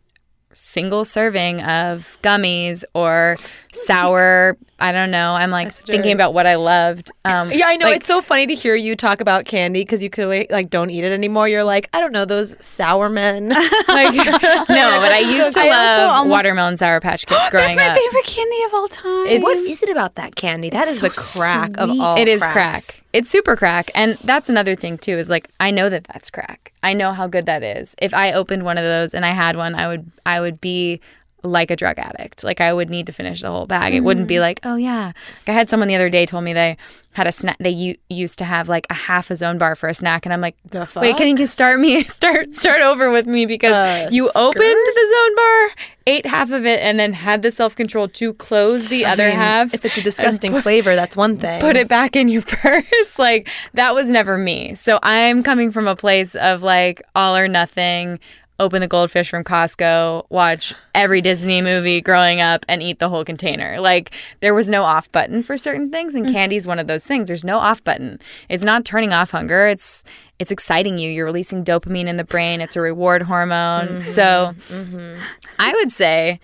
[0.52, 3.38] single serving of gummies or
[3.76, 4.58] sour.
[4.80, 5.34] I don't know.
[5.36, 7.12] I'm like thinking about what I loved.
[7.24, 7.86] Um, Yeah, I know.
[7.86, 10.90] like- it's so funny to hear you talk about candy because you clearly like don't
[10.90, 11.48] eat it anymore.
[11.48, 13.50] You're like, I don't know those sour men.
[13.88, 17.78] like, no, but I used to I also love watermelon sour patch kids growing That's
[17.78, 17.98] my up.
[17.98, 19.26] favorite candy of all time.
[19.28, 20.70] It's- what is it about that candy?
[20.70, 22.18] That is so the crack of all.
[22.18, 22.54] It is cracks.
[22.92, 23.04] crack.
[23.14, 23.90] It's super crack.
[23.96, 26.74] And that's another thing too is like I know that that's crack.
[26.84, 27.96] I know how good that is.
[28.02, 31.00] If I opened one of those and I had one, I would I would be
[31.44, 32.44] like a drug addict.
[32.44, 33.94] Like I would need to finish the whole bag.
[33.94, 35.08] It wouldn't be like, "Oh yeah."
[35.42, 36.78] Like I had someone the other day told me they
[37.12, 39.88] had a snack they u- used to have like a half a zone bar for
[39.88, 43.28] a snack and I'm like, The "Wait, can you start me start start over with
[43.28, 44.40] me because Uh, you skirt?
[44.42, 45.70] opened the zone bar,
[46.08, 49.84] ate half of it and then had the self-control to close the other half." If
[49.86, 51.60] it's a disgusting flavor, that's one thing.
[51.62, 53.20] put it back in your purse.
[53.20, 54.74] like that was never me.
[54.76, 58.20] So I'm coming from a place of like all or nothing.
[58.60, 63.26] Open the goldfish from Costco, watch every Disney movie growing up, and eat the whole
[63.26, 63.82] container.
[63.82, 66.34] Like there was no off button for certain things, and mm-hmm.
[66.34, 67.28] candy's one of those things.
[67.28, 68.20] There's no off button.
[68.50, 69.66] It's not turning off hunger.
[69.66, 70.06] It's
[70.38, 71.10] it's exciting you.
[71.10, 72.62] You're releasing dopamine in the brain.
[72.62, 73.88] It's a reward hormone.
[73.88, 74.00] Mm-hmm.
[74.00, 75.20] So mm-hmm.
[75.60, 76.40] I would say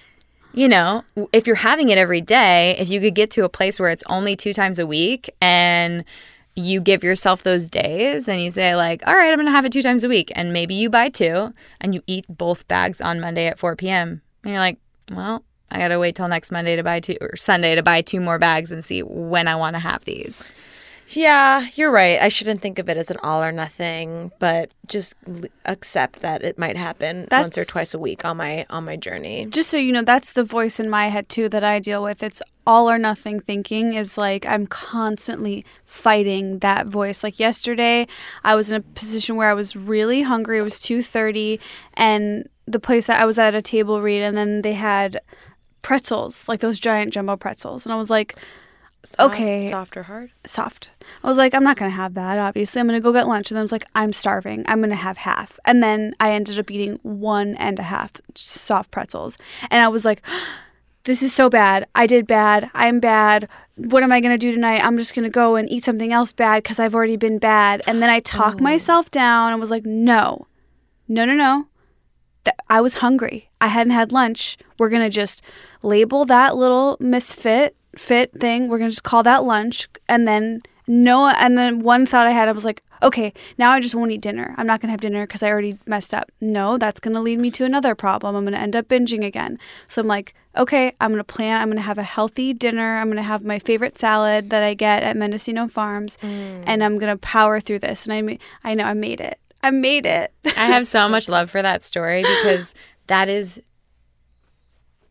[0.54, 3.80] you know, if you're having it every day, if you could get to a place
[3.80, 6.04] where it's only two times a week and
[6.60, 9.72] you give yourself those days and you say, like, all right, I'm to have it
[9.72, 10.32] two times a week.
[10.36, 14.22] And maybe you buy two and you eat both bags on Monday at 4 p.m.
[14.44, 14.78] And you're like,
[15.12, 18.02] well, I got to wait till next Monday to buy two or Sunday to buy
[18.02, 20.54] two more bags and see when I want to have these.
[21.12, 22.22] Yeah, you're right.
[22.22, 25.16] I shouldn't think of it as an all or nothing, but just
[25.66, 29.48] accept that it might happen once or twice a week on my on my journey.
[29.48, 32.22] just so you know, that's the voice in my head too that I deal with.
[32.22, 37.24] It's all or nothing thinking is like I'm constantly fighting that voice.
[37.24, 38.06] Like yesterday,
[38.44, 40.60] I was in a position where I was really hungry.
[40.60, 41.60] It was 2:30
[41.96, 45.20] and the place that I was at a table read and then they had
[45.82, 47.86] pretzels, like those giant jumbo pretzels.
[47.86, 48.36] And I was like,
[49.18, 49.70] Okay.
[49.70, 50.32] soft or hard?
[50.46, 50.92] soft.
[51.24, 52.38] I was like, I'm not gonna have that.
[52.38, 53.50] Obviously, I'm gonna go get lunch.
[53.50, 54.66] And then I was like, I'm starving.
[54.68, 55.60] I'm gonna have half.
[55.66, 59.38] And then I ended up eating one and a half soft pretzels.
[59.72, 60.22] And I was like,
[61.06, 61.88] this is so bad.
[61.96, 62.70] I did bad.
[62.74, 63.48] I'm bad.
[63.76, 64.84] What am I gonna do tonight?
[64.84, 67.82] I'm just gonna go and eat something else bad because I've already been bad.
[67.88, 68.64] And then I talked oh.
[68.64, 70.48] myself down and was like, no,
[71.08, 71.68] no, no, no.
[72.44, 73.50] Th- I was hungry.
[73.62, 74.58] I hadn't had lunch.
[74.78, 75.42] We're gonna just
[75.82, 78.70] label that little misfit fit thing.
[78.70, 81.28] We're gonna just call that lunch, and then no.
[81.28, 84.22] And then one thought I had, I was like, okay, now I just won't eat
[84.22, 84.56] dinner.
[84.58, 86.32] I'm not gonna have dinner because I already messed up.
[86.42, 88.36] No, that's gonna lead me to another problem.
[88.36, 89.60] I'm gonna end up binging again.
[89.88, 91.62] So I'm like, okay, I'm gonna plan.
[91.62, 92.98] I'm gonna have a healthy dinner.
[92.98, 96.64] I'm gonna have my favorite salad that I get at Mendocino Farms, mm.
[96.66, 98.06] and I'm gonna power through this.
[98.06, 99.40] And I, ma- I know I made it.
[99.62, 100.34] I made it.
[100.46, 102.76] I have so much love for that story because
[103.08, 103.62] that is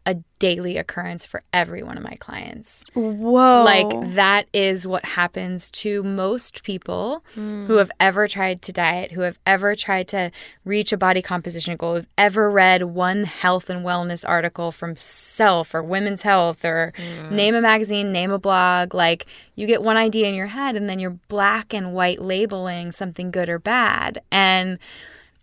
[0.08, 2.82] a daily occurrence for every one of my clients.
[2.94, 3.62] Whoa.
[3.62, 9.20] Like that is what happens to most people who have ever tried to diet, who
[9.20, 10.30] have ever tried to
[10.64, 15.74] reach a body composition goal, who've ever read one health and wellness article from Self
[15.74, 16.94] or Women's Health or
[17.30, 18.94] name a magazine, name a blog.
[18.94, 22.92] Like you get one idea in your head and then you're black and white labeling
[22.92, 24.22] something good or bad.
[24.32, 24.78] And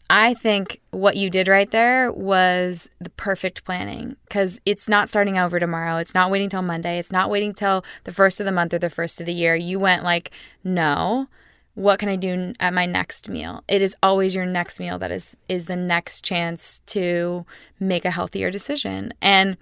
[0.09, 5.37] I think what you did right there was the perfect planning because it's not starting
[5.37, 5.97] over tomorrow.
[5.97, 6.99] It's not waiting till Monday.
[6.99, 9.55] It's not waiting till the first of the month or the first of the year.
[9.55, 10.29] You went like,
[10.63, 11.27] no,
[11.73, 13.63] what can I do at my next meal?
[13.67, 17.45] It is always your next meal that is is the next chance to
[17.79, 19.13] make a healthier decision.
[19.21, 19.57] And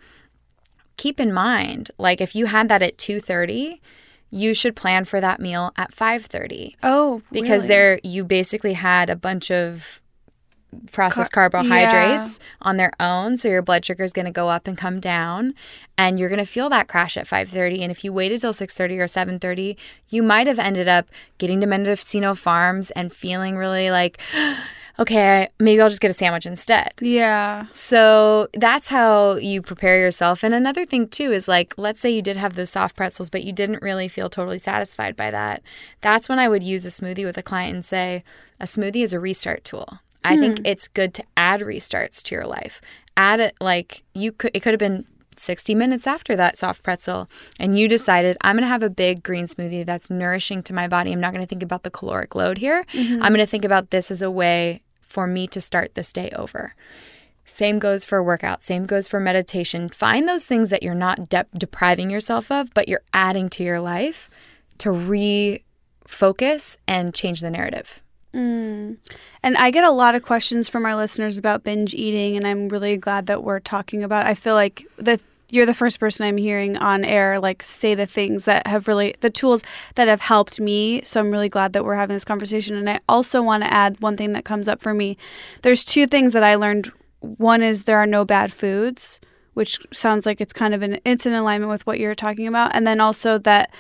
[0.98, 3.82] keep in mind, like if you had that at two thirty,
[4.30, 6.76] you should plan for that meal at five thirty.
[6.84, 7.68] Oh, because really?
[7.68, 10.02] there you basically had a bunch of
[10.92, 14.68] processed Car- carbohydrates on their own so your blood sugar is going to go up
[14.68, 15.54] and come down
[15.98, 19.00] and you're going to feel that crash at 5:30 and if you waited till 6:30
[19.00, 19.76] or 7:30
[20.10, 21.08] you might have ended up
[21.38, 24.20] getting to Mendocino Farms and feeling really like
[25.00, 26.92] okay, maybe I'll just get a sandwich instead.
[27.02, 27.66] Yeah.
[27.68, 30.44] So that's how you prepare yourself.
[30.44, 33.44] And another thing, too, is like, let's say you did have those soft pretzels, but
[33.44, 35.64] you didn't really feel totally satisfied by that.
[36.02, 38.24] That's when I would use a smoothie with a client and say,
[38.60, 40.00] a smoothie is a restart tool.
[40.24, 40.66] I think hmm.
[40.66, 42.82] it's good to add restarts to your life.
[43.16, 45.06] Add it like you could, it could have been
[45.38, 47.28] 60 minutes after that soft pretzel
[47.60, 50.88] and you decided I'm going to have a big green smoothie that's nourishing to my
[50.88, 51.12] body.
[51.12, 52.86] I'm not going to think about the caloric load here.
[52.94, 53.20] I'm mm-hmm.
[53.20, 56.74] going to think about this as a way for me to start this day over.
[57.46, 59.90] Same goes for workout, same goes for meditation.
[59.90, 63.82] Find those things that you're not de- depriving yourself of, but you're adding to your
[63.82, 64.30] life
[64.78, 68.03] to refocus and change the narrative.
[68.34, 68.98] Mm.
[69.44, 72.70] And I get a lot of questions from our listeners about binge eating, and I'm
[72.70, 74.26] really glad that we're talking about.
[74.26, 75.22] I feel like that
[75.54, 79.14] you're the first person I'm hearing on air like say the things that have really
[79.20, 79.62] the tools
[79.94, 81.02] that have helped me.
[81.04, 82.76] So I'm really glad that we're having this conversation.
[82.76, 85.16] And I also want to add one thing that comes up for me.
[85.62, 86.92] There's two things that I learned.
[87.20, 89.22] One is there are no bad foods,
[89.54, 92.76] which sounds like it's kind of an it's in alignment with what you're talking about,
[92.76, 93.72] and then also that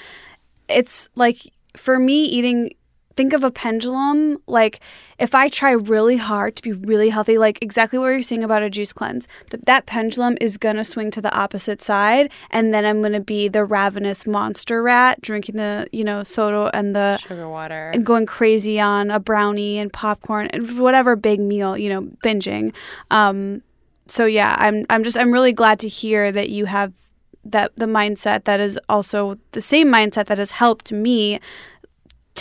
[0.70, 2.72] it's like for me eating
[3.16, 4.80] think of a pendulum like
[5.20, 8.64] if i try really hard to be really healthy like exactly what you're saying about
[8.64, 12.74] a juice cleanse that that pendulum is going to swing to the opposite side and
[12.74, 16.96] then i'm going to be the ravenous monster rat drinking the you know soda and
[16.96, 17.92] the Sugar water.
[17.94, 22.74] and going crazy on a brownie and popcorn and whatever big meal you know binging
[23.12, 23.62] um
[24.08, 26.94] so yeah i'm i'm just i'm really glad to hear that you have
[27.46, 31.40] that the mindset that is also the same mindset that has helped me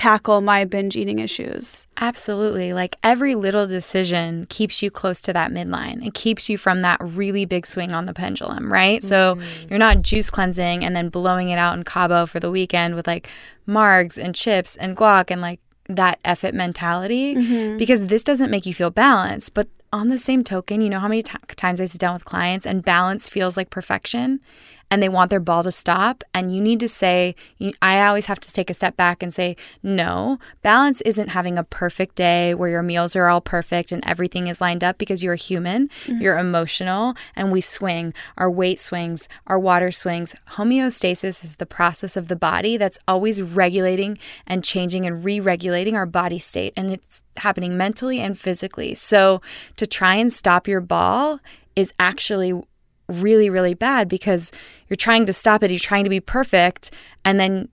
[0.03, 2.73] tackle my binge eating issues Absolutely.
[2.73, 6.05] Like every little decision keeps you close to that midline.
[6.05, 9.05] It keeps you from that really big swing on the pendulum, right?
[9.05, 9.69] So mm-hmm.
[9.69, 13.07] you're not juice cleansing and then blowing it out in Cabo for the weekend with
[13.07, 13.29] like
[13.69, 17.79] margs and chips and guac and like that effort mentality mm-hmm.
[17.79, 19.55] because this doesn't make you feel balanced.
[19.55, 22.25] But on the same token, you know how many ti times I sit down with
[22.25, 24.41] clients and balance feels like perfection
[24.93, 26.23] and they want their ball to stop.
[26.35, 27.35] And you need to say,
[27.81, 31.65] I always have to take a step back and say, no, balance isn't having a
[31.65, 35.33] perfect day where your meals are all perfect and everything is lined up because you're
[35.33, 36.21] a human, mm-hmm.
[36.21, 38.13] you're emotional, and we swing.
[38.37, 40.37] Our weight swings, our water swings.
[40.51, 45.97] Homeostasis is the process of the body that's always regulating and changing and re regulating
[45.97, 46.75] our body state.
[46.77, 48.95] And it's happening mentally and physically.
[48.95, 49.41] So
[49.79, 51.41] to try and stop your ball
[51.75, 52.53] is actually
[53.09, 54.53] really, really bad because
[54.89, 56.91] you're trying to stop it, you're trying to be perfect,
[57.25, 57.69] and then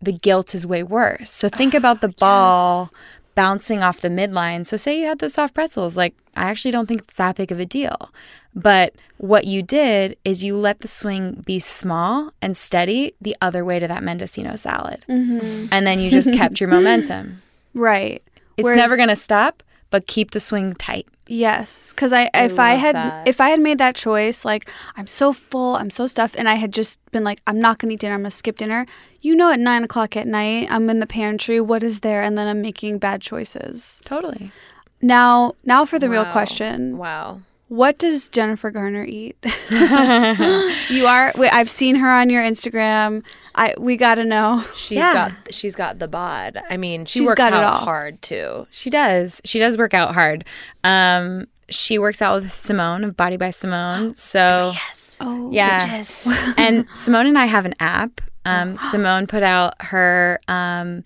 [0.00, 1.30] the guilt is way worse.
[1.30, 2.90] So think about the ball
[3.34, 4.66] bouncing off the midline.
[4.66, 7.52] So say you had those soft pretzels, like I actually don't think it's that big
[7.52, 8.10] of a deal.
[8.54, 13.64] But what you did is you let the swing be small and steady the other
[13.64, 15.04] way to that Mendocino salad.
[15.08, 15.66] Mm-hmm.
[15.70, 17.42] And then you just kept your momentum.
[17.74, 18.22] right
[18.56, 21.06] It's Whereas- never going to stop, but keep the swing tight.
[21.30, 23.28] Yes, because I if I had that.
[23.28, 26.54] if I had made that choice, like I'm so full, I'm so stuffed, and I
[26.54, 28.84] had just been like, I'm not gonna eat dinner, I'm gonna skip dinner.
[29.20, 31.60] You know, at nine o'clock at night, I'm in the pantry.
[31.60, 32.20] What is there?
[32.20, 34.00] And then I'm making bad choices.
[34.04, 34.50] Totally.
[35.00, 37.42] Now, now for the real question: Wow.
[37.68, 39.36] What does Jennifer Garner eat?
[40.90, 41.32] you are.
[41.36, 43.24] Wait, I've seen her on your Instagram.
[43.54, 44.64] I we gotta know.
[44.74, 45.12] She's Yeah.
[45.30, 46.58] got she's got the bod.
[46.70, 48.66] I mean, she She's works got it out hard too.
[48.70, 49.40] She does.
[49.44, 50.44] She does work out hard.
[50.84, 54.14] Um, she works out with Simone of Body by Simone.
[54.14, 56.04] So yes, Oh, yeah,
[56.56, 58.20] and Simone and I have an app.
[58.46, 60.38] Um, Simone put out her.
[60.48, 61.02] Um,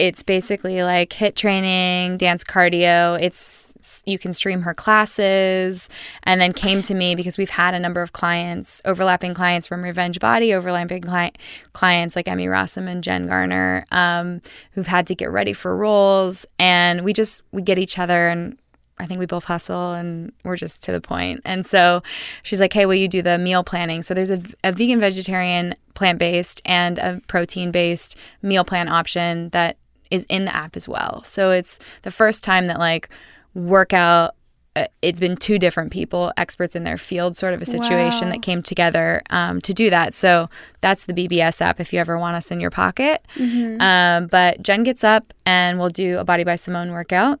[0.00, 3.20] it's basically like HIIT training, dance cardio.
[3.20, 5.90] It's you can stream her classes,
[6.22, 9.84] and then came to me because we've had a number of clients, overlapping clients from
[9.84, 11.34] Revenge Body, overlapping cli-
[11.74, 14.40] clients like Emmy Rossum and Jen Garner, um,
[14.72, 18.56] who've had to get ready for roles, and we just we get each other and
[18.98, 21.40] I think we both hustle and we're just to the point.
[21.46, 22.02] And so
[22.42, 24.02] she's like, hey, will you do the meal planning?
[24.02, 29.48] So there's a, a vegan, vegetarian, plant based, and a protein based meal plan option
[29.50, 29.78] that
[30.10, 31.22] is in the app as well.
[31.24, 33.08] So it's the first time that like
[33.54, 34.34] workout.
[34.76, 38.32] uh, It's been two different people, experts in their field, sort of a situation Wow.
[38.34, 40.14] that came together um, to do that.
[40.14, 40.48] So
[40.80, 43.24] that's the BBS app if you ever want us in your pocket.
[43.80, 47.40] Um, but Jen gets up and we'll do a Body by Simone workout.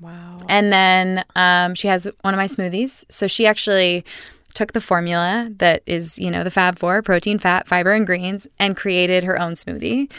[0.00, 0.36] Wow.
[0.48, 3.04] And then um, she has one of my smoothies.
[3.08, 4.04] So she actually
[4.54, 8.48] took the formula that is, you know, the Fab Four protein, fat, fiber, and greens
[8.58, 10.10] and created her own smoothie.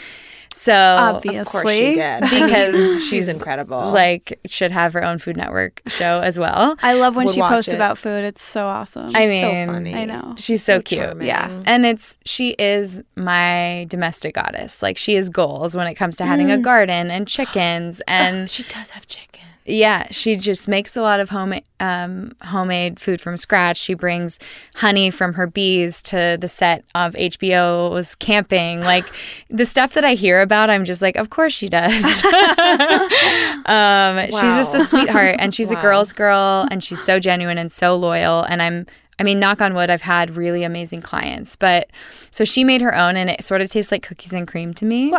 [0.54, 2.20] So Obviously, Of course she did.
[2.30, 3.90] because She's she's incredible.
[3.92, 6.76] like should have her own Food Network show as well.
[6.82, 7.76] I love when Would she posts it.
[7.76, 8.24] about food.
[8.24, 9.14] It's so awesome.
[9.14, 9.94] I mean, so funny.
[9.94, 10.34] I know.
[10.36, 11.02] She's so, So cute.
[11.02, 11.26] charming.
[11.26, 11.62] Yeah.
[11.66, 14.82] And it's she is my domestic goddess.
[14.82, 16.62] Like she has goals when it comes to having a mm.
[16.62, 19.44] garden and chickens and she does have chicken.
[19.70, 23.76] Yeah, she just makes a lot of home um, homemade food from scratch.
[23.76, 24.38] She brings
[24.74, 28.82] honey from her bees to the set of HBO's Camping.
[28.90, 29.04] Like
[29.48, 32.24] the stuff that I hear about, I'm just like, of course she does.
[33.66, 37.70] um, She's just a sweetheart, and she's a girl's girl, and she's so genuine and
[37.70, 38.42] so loyal.
[38.42, 38.86] And I'm
[39.20, 41.54] I mean, knock on wood, I've had really amazing clients.
[41.54, 41.90] But
[42.30, 44.86] so she made her own, and it sort of tastes like cookies and cream to
[44.86, 45.14] me.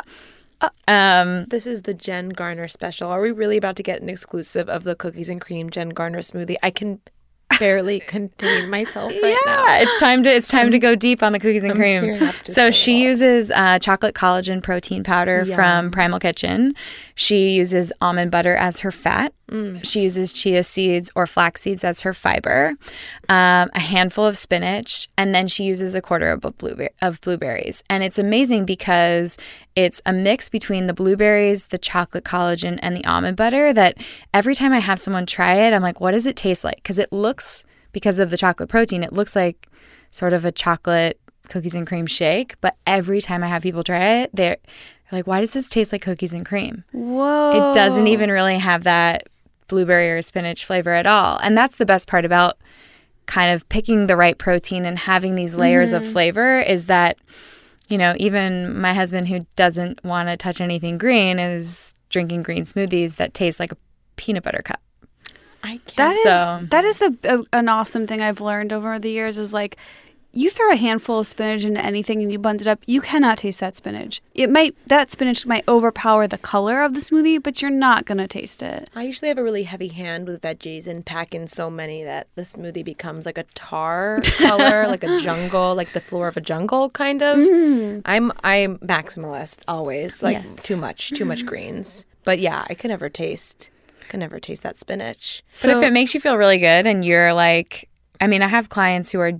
[0.87, 3.09] Um, This is the Jen Garner special.
[3.09, 6.19] Are we really about to get an exclusive of the cookies and cream Jen Garner
[6.19, 6.55] smoothie?
[6.61, 6.99] I can
[7.59, 9.65] barely contain myself right now.
[9.67, 12.13] Yeah, it's time to it's time to go deep on the cookies and cream.
[12.23, 16.73] up just So she uses uh, chocolate collagen protein powder from Primal Kitchen.
[17.15, 19.33] She uses almond butter as her fat.
[19.49, 19.85] Mm.
[19.85, 22.73] She uses chia seeds or flax seeds as her fiber.
[23.27, 27.83] Um, a handful of spinach, and then she uses a quarter of blueberry of blueberries.
[27.89, 29.37] And it's amazing because
[29.75, 33.73] it's a mix between the blueberries, the chocolate collagen, and the almond butter.
[33.73, 33.97] That
[34.33, 36.99] every time I have someone try it, I'm like, "What does it taste like?" Because
[36.99, 39.67] it looks because of the chocolate protein, it looks like
[40.11, 41.19] sort of a chocolate
[41.49, 42.55] cookies and cream shake.
[42.61, 44.57] But every time I have people try it, they're
[45.11, 46.83] like, why does this taste like cookies and cream?
[46.91, 47.71] Whoa.
[47.71, 49.27] It doesn't even really have that
[49.67, 51.39] blueberry or spinach flavor at all.
[51.43, 52.57] And that's the best part about
[53.25, 56.11] kind of picking the right protein and having these layers of mm-hmm.
[56.11, 57.17] flavor is that,
[57.91, 62.63] you know, even my husband who doesn't want to touch anything green is drinking green
[62.63, 63.77] smoothies that taste like a
[64.15, 64.79] peanut butter cup.
[65.63, 65.95] I can't.
[65.97, 69.37] That is So- that is the uh, an awesome thing I've learned over the years
[69.37, 69.77] is like
[70.33, 73.37] you throw a handful of spinach into anything and you blend it up, you cannot
[73.39, 74.21] taste that spinach.
[74.33, 78.27] It might that spinach might overpower the color of the smoothie, but you're not gonna
[78.27, 78.89] taste it.
[78.95, 82.27] I usually have a really heavy hand with veggies and pack in so many that
[82.35, 86.41] the smoothie becomes like a tar color, like a jungle, like the floor of a
[86.41, 87.37] jungle kind of.
[87.37, 88.01] Mm-hmm.
[88.05, 91.49] I'm I'm maximalist always, like too much, too much mm-hmm.
[91.49, 92.05] greens.
[92.23, 93.71] But yeah, I could never taste
[94.11, 95.41] could never taste that spinach.
[95.61, 98.69] but if it makes you feel really good and you're like, I mean, I have
[98.69, 99.31] clients who are,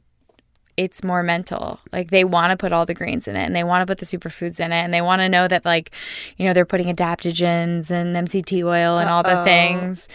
[0.78, 1.80] it's more mental.
[1.92, 4.00] Like they want to put all the greens in it and they want to put
[4.00, 5.92] the superfoods in it and they want to know that, like,
[6.38, 10.08] you know, they're putting adaptogens and MCT oil and all the things.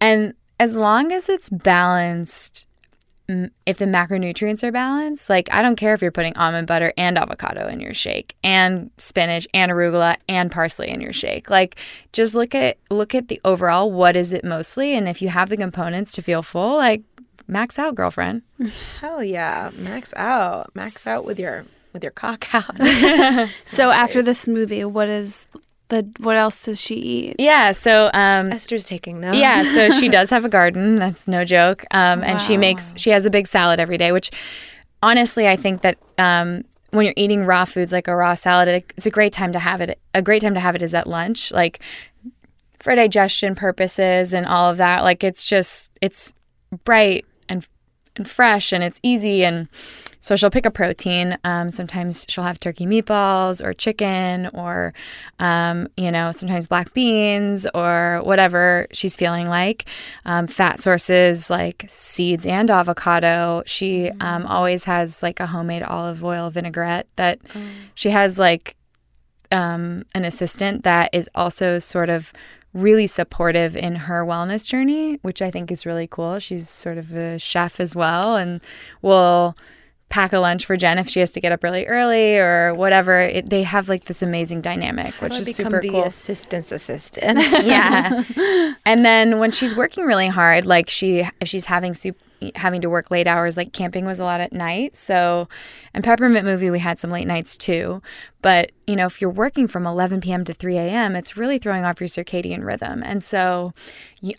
[0.00, 2.66] And as long as it's balanced,
[3.28, 7.18] if the macronutrients are balanced, like I don't care if you're putting almond butter and
[7.18, 11.50] avocado in your shake and spinach and arugula and parsley in your shake.
[11.50, 11.76] Like
[12.12, 15.48] just look at look at the overall what is it mostly and if you have
[15.48, 17.02] the components to feel full, like
[17.46, 18.42] max out, girlfriend.
[19.00, 22.76] Hell yeah, max out, max out with your with your cock out.
[23.62, 25.48] So after the smoothie, what is
[25.88, 27.36] the what else does she eat?
[27.38, 29.38] Yeah, so um Esther's taking notes.
[29.38, 30.96] Yeah, so she does have a garden.
[30.96, 31.84] That's no joke.
[31.92, 34.30] Um, and she makes she has a big salad every day, which
[35.02, 38.92] honestly I think that um, when you're eating raw foods like a raw salad, it-
[38.96, 39.98] it's a great time to have it.
[40.14, 41.80] A great time to have it is at lunch, like
[42.80, 45.02] for digestion purposes and all of that.
[45.02, 46.34] Like it's just it's
[46.84, 47.24] bright
[48.16, 49.68] and fresh and it's easy and
[50.26, 51.38] so she'll pick a protein.
[51.44, 54.92] Um, sometimes she'll have turkey meatballs or chicken or,
[55.38, 59.88] um, you know, sometimes black beans or whatever she's feeling like.
[60.24, 63.62] Um, fat sources like seeds and avocado.
[63.66, 67.38] She um, always has like a homemade olive oil vinaigrette that
[67.94, 68.74] she has like
[69.52, 72.32] um, an assistant that is also sort of
[72.76, 76.38] really supportive in her wellness journey, which I think is really cool.
[76.38, 78.60] She's sort of a chef as well and
[79.00, 79.56] will
[80.08, 83.20] pack a lunch for Jen if she has to get up really early or whatever.
[83.20, 85.90] It, they have like this amazing dynamic, which How do I is become super the
[85.90, 86.04] cool.
[86.04, 87.38] assistant's assistant.
[87.64, 88.24] yeah.
[88.86, 92.16] and then when she's working really hard, like she if she's having soup
[92.54, 94.94] having to work late hours, like camping was a lot at night.
[94.94, 95.48] So
[95.92, 98.00] and Peppermint movie we had some late nights too.
[98.42, 100.44] But, you know, if you're working from 11 p.m.
[100.44, 103.02] to 3 a.m., it's really throwing off your circadian rhythm.
[103.02, 103.72] And so
[104.20, 104.34] you,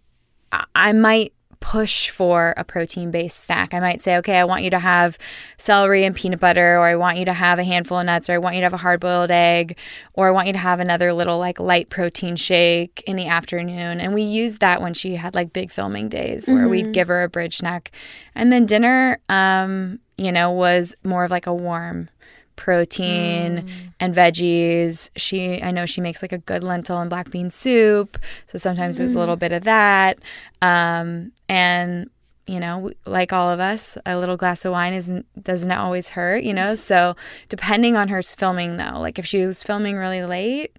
[0.76, 3.74] I might push for a protein based snack.
[3.74, 5.18] I might say, okay, I want you to have
[5.58, 8.34] celery and peanut butter, or I want you to have a handful of nuts, or
[8.34, 9.78] I want you to have a hard boiled egg,
[10.14, 14.00] or I want you to have another little like light protein shake in the afternoon.
[14.00, 17.24] And we used that when she had like big filming days where we'd give her
[17.24, 17.92] a bridge snack.
[18.36, 22.10] And then dinner, um, you know, was more of like a warm
[22.58, 23.70] protein
[24.02, 25.10] and veggies.
[25.16, 28.18] She I know she makes like a good lentil and black bean soup.
[28.48, 30.20] So sometimes there's a little bit of that.
[30.62, 32.10] Um and
[32.46, 36.44] you know, like all of us, a little glass of wine isn't doesn't always hurt,
[36.44, 36.76] you know?
[36.76, 37.16] So
[37.48, 40.76] depending on her filming though, like if she was filming really late,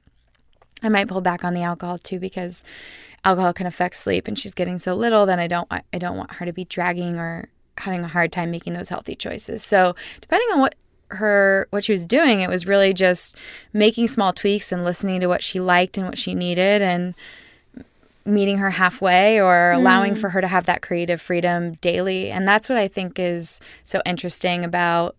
[0.82, 2.64] I might pull back on the alcohol too because
[3.24, 6.34] alcohol can affect sleep and she's getting so little then I don't I don't want
[6.34, 7.48] her to be dragging or
[7.78, 9.64] having a hard time making those healthy choices.
[9.64, 10.74] So, depending on what
[11.10, 13.36] her what she was doing, it was really just
[13.72, 17.14] making small tweaks and listening to what she liked and what she needed and
[18.24, 20.18] meeting her halfway or allowing mm.
[20.18, 22.30] for her to have that creative freedom daily.
[22.30, 25.16] And that's what I think is so interesting about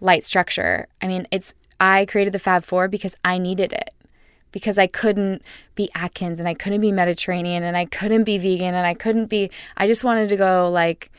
[0.00, 0.86] light structure.
[1.00, 3.90] I mean, it's I created the Fab Four because I needed it.
[4.52, 5.42] Because I couldn't
[5.76, 9.26] be Atkins and I couldn't be Mediterranean and I couldn't be vegan and I couldn't
[9.26, 11.10] be I just wanted to go like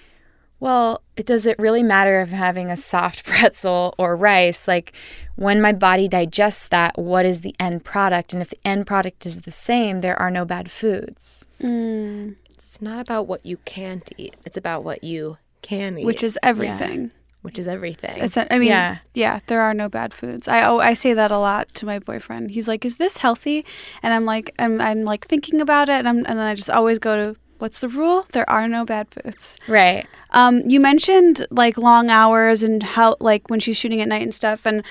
[0.61, 4.67] well, it does it really matter if I'm having a soft pretzel or rice?
[4.67, 4.93] Like
[5.35, 8.31] when my body digests that, what is the end product?
[8.31, 11.45] And if the end product is the same, there are no bad foods.
[11.59, 12.33] Hmm.
[12.51, 14.35] It's not about what you can't eat.
[14.45, 17.11] It's about what you can eat, which is everything.
[17.41, 18.19] which is everything.
[18.19, 18.99] It's, I mean, Yeah.
[19.15, 19.39] yeah.
[19.47, 20.47] there are no bad foods.
[20.47, 22.51] I oh, I say that a lot to my boyfriend.
[22.51, 23.65] He's like, "Is this healthy?"
[24.03, 26.69] And I'm like, I'm, I'm like thinking about it, and, I'm, and then I just
[26.69, 28.25] always go to, "What's the rule?
[28.31, 30.07] There are no bad foods." Right.
[30.31, 34.33] Um, you mentioned like long hours and how like when she's shooting at night and
[34.33, 34.83] stuff, and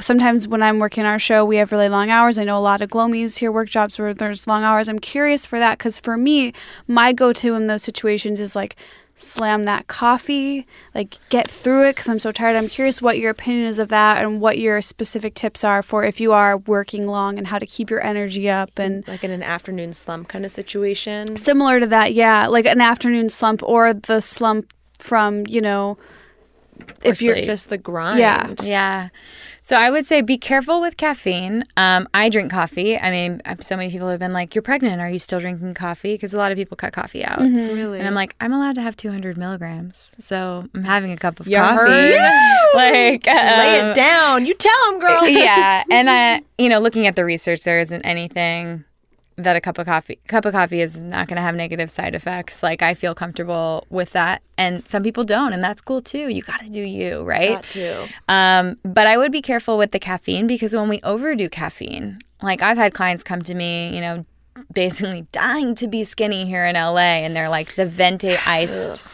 [0.00, 2.38] sometimes when I'm working our show, we have really long hours.
[2.38, 4.88] I know a lot of glomies here work jobs where there's long hours.
[4.88, 6.52] I'm curious for that because for me,
[6.88, 8.76] my go-to in those situations is like
[9.16, 12.54] slam that coffee, like get through it because I'm so tired.
[12.56, 16.04] I'm curious what your opinion is of that and what your specific tips are for
[16.04, 19.30] if you are working long and how to keep your energy up and like in
[19.30, 21.36] an afternoon slump kind of situation.
[21.36, 25.96] similar to that yeah like an afternoon slump or the slump from you know
[27.02, 27.36] if you're.
[27.36, 28.18] Just the grind.
[28.18, 28.54] Yeah.
[28.62, 29.08] Yeah.
[29.62, 31.64] So I would say be careful with caffeine.
[31.76, 32.96] Um, I drink coffee.
[32.96, 35.00] I mean, uh, so many people have been like, "You're pregnant.
[35.00, 37.40] Are you still drinking coffee?" Because a lot of people cut coffee out.
[37.40, 37.98] Really.
[37.98, 41.48] And I'm like, I'm allowed to have 200 milligrams, so I'm having a cup of
[41.48, 41.78] You coffee.
[41.90, 42.74] heard?
[42.74, 44.46] like, Lay um, it down.
[44.46, 45.26] You tell him, girl.
[45.28, 48.84] yeah, and I, you know, looking at the research, there isn't anything
[49.36, 52.14] that a cup of coffee cup of coffee is not going to have negative side
[52.14, 52.62] effects.
[52.62, 56.28] Like I feel comfortable with that, and some people don't, and that's cool too.
[56.28, 57.62] You got to do you, right?
[57.64, 58.04] Too.
[58.28, 62.62] Um, but I would be careful with the caffeine because when we overdo caffeine, like
[62.62, 64.22] I've had clients come to me, you know,
[64.72, 69.06] basically dying to be skinny here in LA, and they're like the venti iced,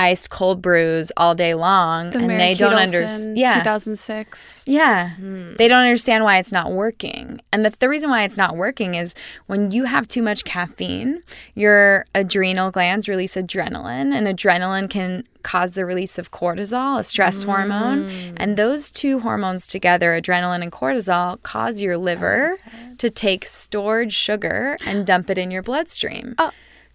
[0.00, 3.36] iced cold brews all day long, the and Mary they don't understand.
[3.36, 5.10] Yeah, 2006 yeah.
[5.10, 5.54] Hmm.
[5.56, 7.40] They don't understand why it's not working.
[7.52, 9.14] And the, the reason why it's not working is
[9.46, 11.22] when you have too much caffeine,
[11.54, 17.42] your adrenal glands release adrenaline, and adrenaline can cause the release of cortisol, a stress
[17.42, 18.10] hormone.
[18.10, 18.34] Hmm.
[18.36, 22.56] And those two hormones together, adrenaline and cortisol, cause your liver
[22.98, 26.34] to take stored sugar and dump it in your bloodstream.
[26.38, 26.50] Uh,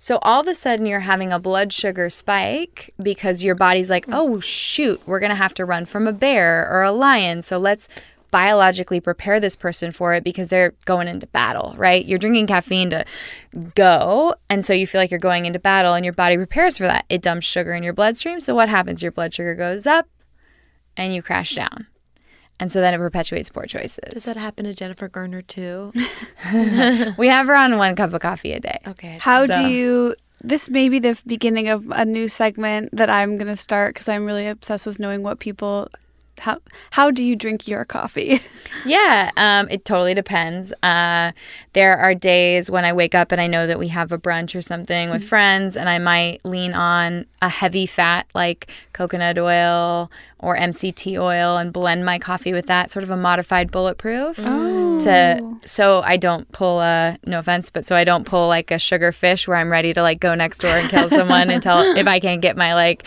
[0.05, 4.05] So all of a sudden you're having a blood sugar spike because your body's like,
[4.09, 7.41] "Oh shoot, we're going to have to run from a bear or a lion.
[7.41, 7.89] So let's
[8.29, 12.05] biologically prepare this person for it because they're going into battle, right?
[12.05, 13.03] You're drinking caffeine to
[13.73, 16.83] go, and so you feel like you're going into battle and your body prepares for
[16.83, 17.05] that.
[17.09, 18.39] It dumps sugar in your bloodstream.
[18.39, 19.01] So what happens?
[19.01, 20.07] Your blood sugar goes up
[20.95, 21.87] and you crash down.
[22.59, 24.13] And so then it perpetuates poor choices.
[24.13, 25.91] Does that happen to Jennifer Garner too?
[27.17, 28.79] we have her on one cup of coffee a day.
[28.87, 29.17] Okay.
[29.21, 33.37] how So- do you this may be the beginning of a new segment that i'm
[33.37, 35.87] going to start because i'm really obsessed with knowing what people
[36.39, 36.59] how
[36.91, 38.41] how do you drink your coffee
[38.85, 40.71] Yeah, um, it totally depends.
[40.83, 41.31] Uh,
[41.73, 44.53] there are days when I wake up and I know that we have a brunch
[44.53, 50.11] or something with friends, and I might lean on a heavy fat like coconut oil
[50.45, 54.37] or MCT oil and blend my coffee with that, sort of a modified bulletproof.
[54.37, 58.79] To so I don't pull a no offense, but so I don't pull like a
[58.79, 62.07] sugar fish where I'm ready to like go next door and kill someone until if
[62.07, 63.05] I can't get my like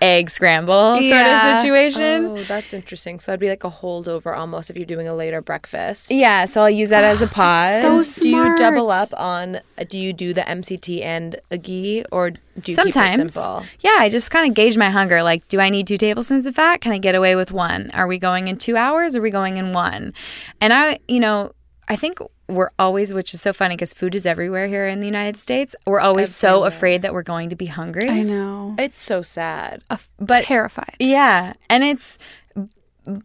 [0.00, 1.54] egg scramble sort Yeah.
[1.56, 2.26] of situation.
[2.26, 3.20] Oh, that's interesting.
[3.20, 6.10] So that'd be like a holdover almost if you're doing a later breakfast.
[6.10, 7.82] Yeah, so I'll use that as a pod.
[7.82, 8.56] so smart.
[8.58, 9.56] Do you double up on?
[9.56, 13.16] uh, Do you do the MCT and a ghee, or do Sometimes.
[13.16, 13.64] keep it simple?
[13.80, 15.22] Yeah, I just kind of gauge my hunger.
[15.22, 16.80] Like, do I need two tablespoons of fat?
[16.80, 17.90] Can I get away with one?
[17.92, 19.16] Are we going in two hours?
[19.16, 20.14] Are we going in one?
[20.60, 21.52] And I, you know,
[21.88, 25.06] I think we're always, which is so funny because food is everywhere here in the
[25.06, 25.76] United States.
[25.86, 28.08] We're always so afraid that we're going to be hungry.
[28.08, 29.82] i know It's so sad.
[30.18, 31.52] But- terrified Yeah.
[31.68, 32.18] And it's,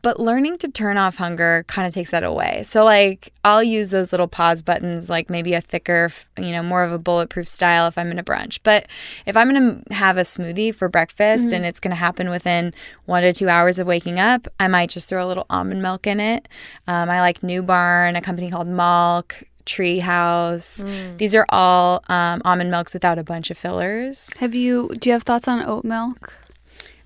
[0.01, 2.63] but learning to turn off hunger kind of takes that away.
[2.63, 6.83] So, like, I'll use those little pause buttons, like maybe a thicker, you know, more
[6.83, 8.59] of a bulletproof style if I'm in a brunch.
[8.63, 8.87] But
[9.25, 12.73] if I'm going to have a smoothie for breakfast and it's going to happen within
[13.05, 16.07] one to two hours of waking up, I might just throw a little almond milk
[16.07, 16.47] in it.
[16.87, 19.43] Um, I like New Barn, a company called Malk.
[19.65, 21.17] Treehouse.
[21.17, 24.33] These are all um, almond milks without a bunch of fillers.
[24.37, 26.33] have you do you have thoughts on oat milk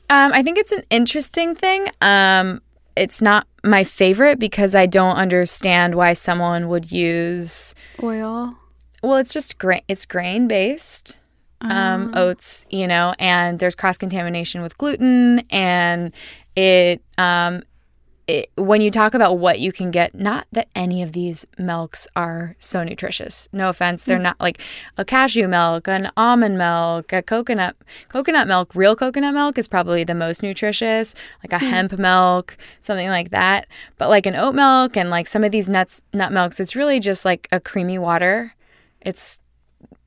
[0.09, 1.87] Um, I think it's an interesting thing.
[2.01, 2.61] Um,
[2.97, 7.75] it's not my favorite because I don't understand why someone would use.
[8.01, 8.55] oil
[9.03, 9.81] Well, it's just grain.
[9.87, 11.17] It's grain based.
[11.59, 16.11] Um, oats, you know, and there's cross contamination with gluten, and
[16.55, 17.63] it um,
[18.27, 22.07] it, when you talk about what you can get, not that any of these milks
[22.15, 23.47] are so nutritious.
[23.53, 24.23] No offense, they're mm.
[24.23, 24.59] not like
[24.97, 27.77] a cashew milk, an almond milk, a coconut
[28.09, 28.75] coconut milk.
[28.75, 31.69] Real coconut milk is probably the most nutritious, like a mm.
[31.69, 33.67] hemp milk, something like that.
[33.97, 36.99] But like an oat milk and like some of these nuts nut milks, it's really
[36.99, 38.53] just like a creamy water.
[38.99, 39.39] It's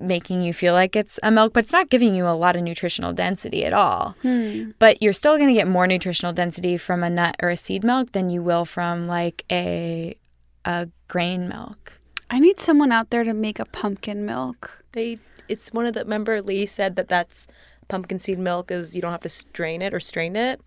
[0.01, 2.62] making you feel like it's a milk, but it's not giving you a lot of
[2.62, 4.16] nutritional density at all.
[4.22, 4.70] Hmm.
[4.78, 7.84] But you're still going to get more nutritional density from a nut or a seed
[7.84, 10.16] milk than you will from like a
[10.64, 11.94] a grain milk.
[12.28, 14.84] I need someone out there to make a pumpkin milk.
[14.92, 16.01] They, it's one of the.
[16.05, 17.46] Remember, Lee said that that's
[17.88, 20.61] pumpkin seed milk is you don't have to strain it or strain it.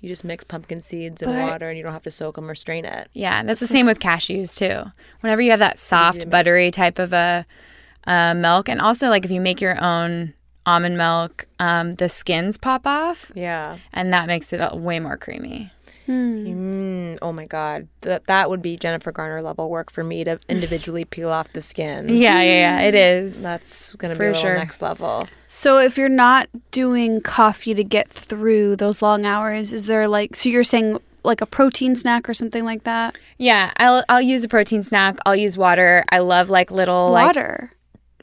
[0.00, 2.36] You just mix pumpkin seeds and But I- water, and you don't have to soak
[2.36, 3.08] them or strain it.
[3.14, 4.88] Yeah, and that's the same with cashews too.
[5.20, 7.44] Whenever you have that soft, buttery type of a
[8.08, 10.34] uh, milk, and also like if you make your own
[10.66, 13.78] almond milk, um, the skins pop off, Yeah.
[13.92, 15.70] and that makes it way more creamy.
[16.08, 20.38] Mm, oh my God, that that would be Jennifer Garner level work for me to
[20.48, 22.10] individually peel off the skins.
[22.10, 22.80] Yeah, yeah, yeah.
[22.88, 23.42] It is.
[23.42, 24.54] That's gonna be For a little sure.
[24.54, 25.26] next level.
[25.48, 30.34] So if you're not doing coffee to get through those long hours, is there like
[30.36, 33.16] so you're saying like a protein snack or something like that?
[33.38, 33.72] yeah.
[33.76, 35.18] I'll I'll use a protein snack.
[35.26, 36.04] I'll use water.
[36.10, 37.72] I love like little like Water.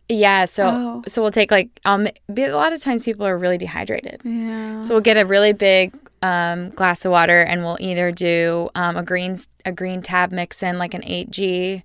[0.09, 0.45] Yeah.
[0.45, 1.03] So Oh.
[1.07, 2.07] so we'll take like um.
[2.37, 4.21] A lot of times people are really dehydrated.
[4.23, 4.81] yeah.
[4.81, 8.97] So we'll get a really big um, glass of water, and we'll either do um,
[8.97, 11.81] a green a green tab mix in like an 8G,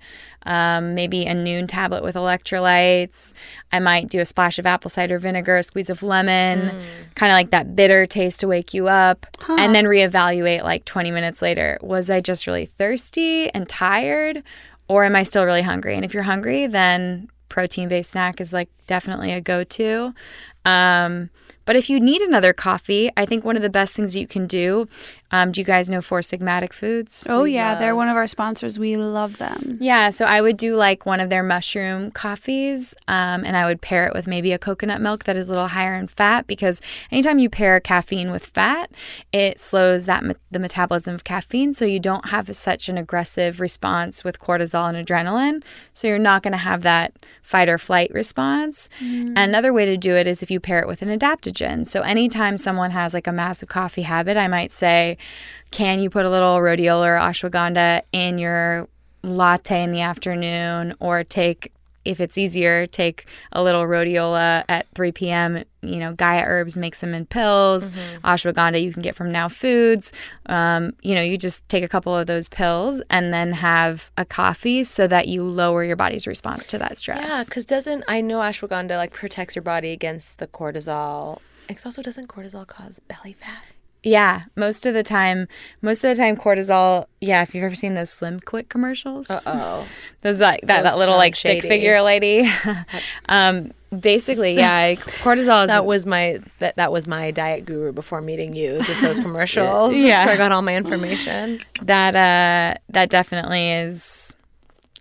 [0.47, 3.33] um, maybe a Nuun tablet with electrolytes.
[3.73, 6.71] I might do a splash of apple cider vinegar, a squeeze of lemon,
[7.15, 11.11] kind of like that bitter taste to wake you up, and then reevaluate like 20
[11.11, 11.79] minutes later.
[11.83, 14.43] Was I just really thirsty and tired,
[14.89, 15.95] or am I still really hungry?
[15.97, 20.15] And if you're hungry, then protein based snack is like definitely a go to.
[20.65, 21.29] Um,
[21.67, 24.47] but if you need another coffee, I think one of the best things you can
[24.47, 24.89] do.
[25.33, 27.27] Um, do you guys know Four Sigmatic Foods?
[27.29, 28.79] Oh yeah, they're one of our sponsors.
[28.79, 29.79] We love them.
[29.81, 33.81] Yeah, so I would do like one of their mushroom coffees, um, and I would
[33.81, 36.83] pair it with maybe a coconut milk that is a little higher in fat because
[37.11, 38.91] anytime you pair caffeine with fat,
[39.33, 43.61] it slows that me- the metabolism of caffeine, so you don't have such an aggressive
[43.61, 45.63] response with cortisol and adrenaline.
[45.93, 47.13] So you're not going to have that
[47.43, 48.89] fight or flight response.
[49.01, 51.87] And another way to do it is if you pair it with an adaptogen.
[51.87, 55.17] So anytime someone has like a massive coffee habit, I might say,
[55.71, 58.89] can you put a little rhodiola or ashwagandha in your
[59.23, 60.95] latte in the afternoon?
[61.01, 61.73] Or take
[62.05, 67.01] if it's easier take a little rhodiola at 3 p.m you know gaia herbs makes
[67.03, 67.91] them in pills
[68.25, 70.13] ashwagandha you can get from now foods.
[70.47, 74.25] Um, you know you just take a couple of those pills and then have a
[74.25, 77.27] coffee so that you lower your body's response to that stress.
[77.27, 81.41] Yeah, because doesn't I know ashwagandha like protects your body against the cortisol.
[81.69, 83.65] It also doesn't cortisol cause belly fat.
[84.03, 85.47] Yeah, most of the time,
[85.83, 87.07] most of the time, cortisol.
[87.21, 89.87] Yeah, if you've ever seen those Slim Quick commercials, uh oh,
[90.23, 92.51] those like that, Those that little like stick figure lady.
[93.29, 98.21] um, basically, yeah, cortisol is that was my that that was my diet guru before
[98.23, 98.81] meeting you.
[98.83, 99.95] Just those commercials.
[99.95, 100.11] Yeah.
[100.11, 101.61] That's where I got all my information.
[101.83, 104.35] that uh that definitely is,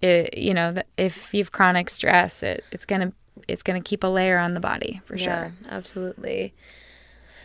[0.02, 3.14] it, you know, if you've chronic stress, it it's gonna
[3.48, 5.54] it's gonna keep a layer on the body for sure.
[5.70, 6.54] Absolutely.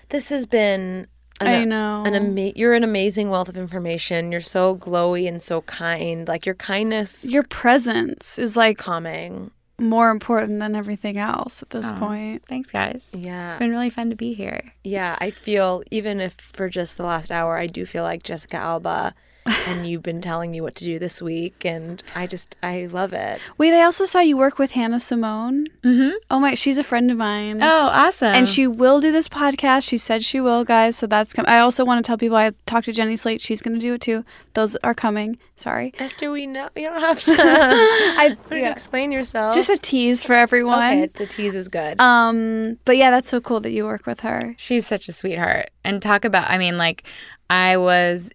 [0.09, 1.07] This has been.
[1.41, 2.05] An, I know.
[2.07, 4.30] An ama- you're an amazing wealth of information.
[4.30, 6.28] You're so glowy and so kind.
[6.28, 9.51] Like your kindness, Your presence is like calming.
[9.80, 11.99] more important than everything else at this oh.
[11.99, 12.47] point.
[12.47, 13.11] Thanks, guys.
[13.12, 13.49] Yeah.
[13.51, 14.72] it's been really fun to be here.
[14.85, 18.57] Yeah, I feel even if for just the last hour, I do feel like Jessica
[18.57, 19.14] Alba,
[19.47, 23.13] and you've been telling me what to do this week, and I just I love
[23.13, 23.41] it.
[23.59, 25.67] Wait, I also saw you work with Hannah Simone.
[25.83, 26.17] Mm-hmm.
[26.31, 27.63] Oh my, she's a friend of mine.
[27.63, 28.35] Oh, awesome!
[28.35, 29.89] And she will do this podcast.
[29.89, 30.97] She said she will, guys.
[30.97, 31.51] So that's coming.
[31.51, 33.41] I also want to tell people I talked to Jenny Slate.
[33.41, 34.25] She's going to do it too.
[34.55, 35.39] Those are coming.
[35.57, 35.93] Sorry.
[35.99, 37.37] Esther, we know you don't have to.
[37.39, 38.73] I yeah.
[38.73, 39.55] explain yourself.
[39.55, 40.79] Just a tease for everyone.
[40.79, 41.07] okay.
[41.07, 42.01] The tease is good.
[42.01, 44.55] Um, but yeah, that's so cool that you work with her.
[44.59, 45.71] She's such a sweetheart.
[45.85, 47.05] And talk about, I mean, like,
[47.49, 48.31] I was,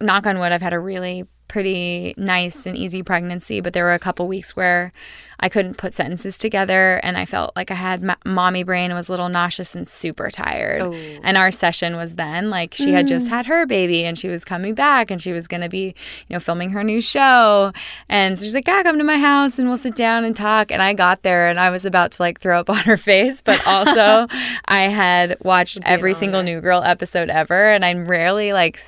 [0.00, 3.94] knock on wood, I've had a really pretty nice and easy pregnancy, but there were
[3.94, 4.92] a couple weeks where
[5.40, 8.94] I couldn't put sentences together and I felt like I had ma- mommy brain and
[8.94, 10.82] was a little nauseous and super tired.
[11.22, 14.44] And our session was then like she had just had her baby and she was
[14.44, 15.94] coming back and she was going to be,
[16.28, 17.72] you know, filming her new show.
[18.08, 20.72] And so she's like, yeah, come to my house and we'll sit down and talk.
[20.72, 23.40] And I got there and I was about to like throw up on her face,
[23.40, 24.26] but also
[24.66, 28.80] I had watched every single New Girl episode ever and I'm rarely like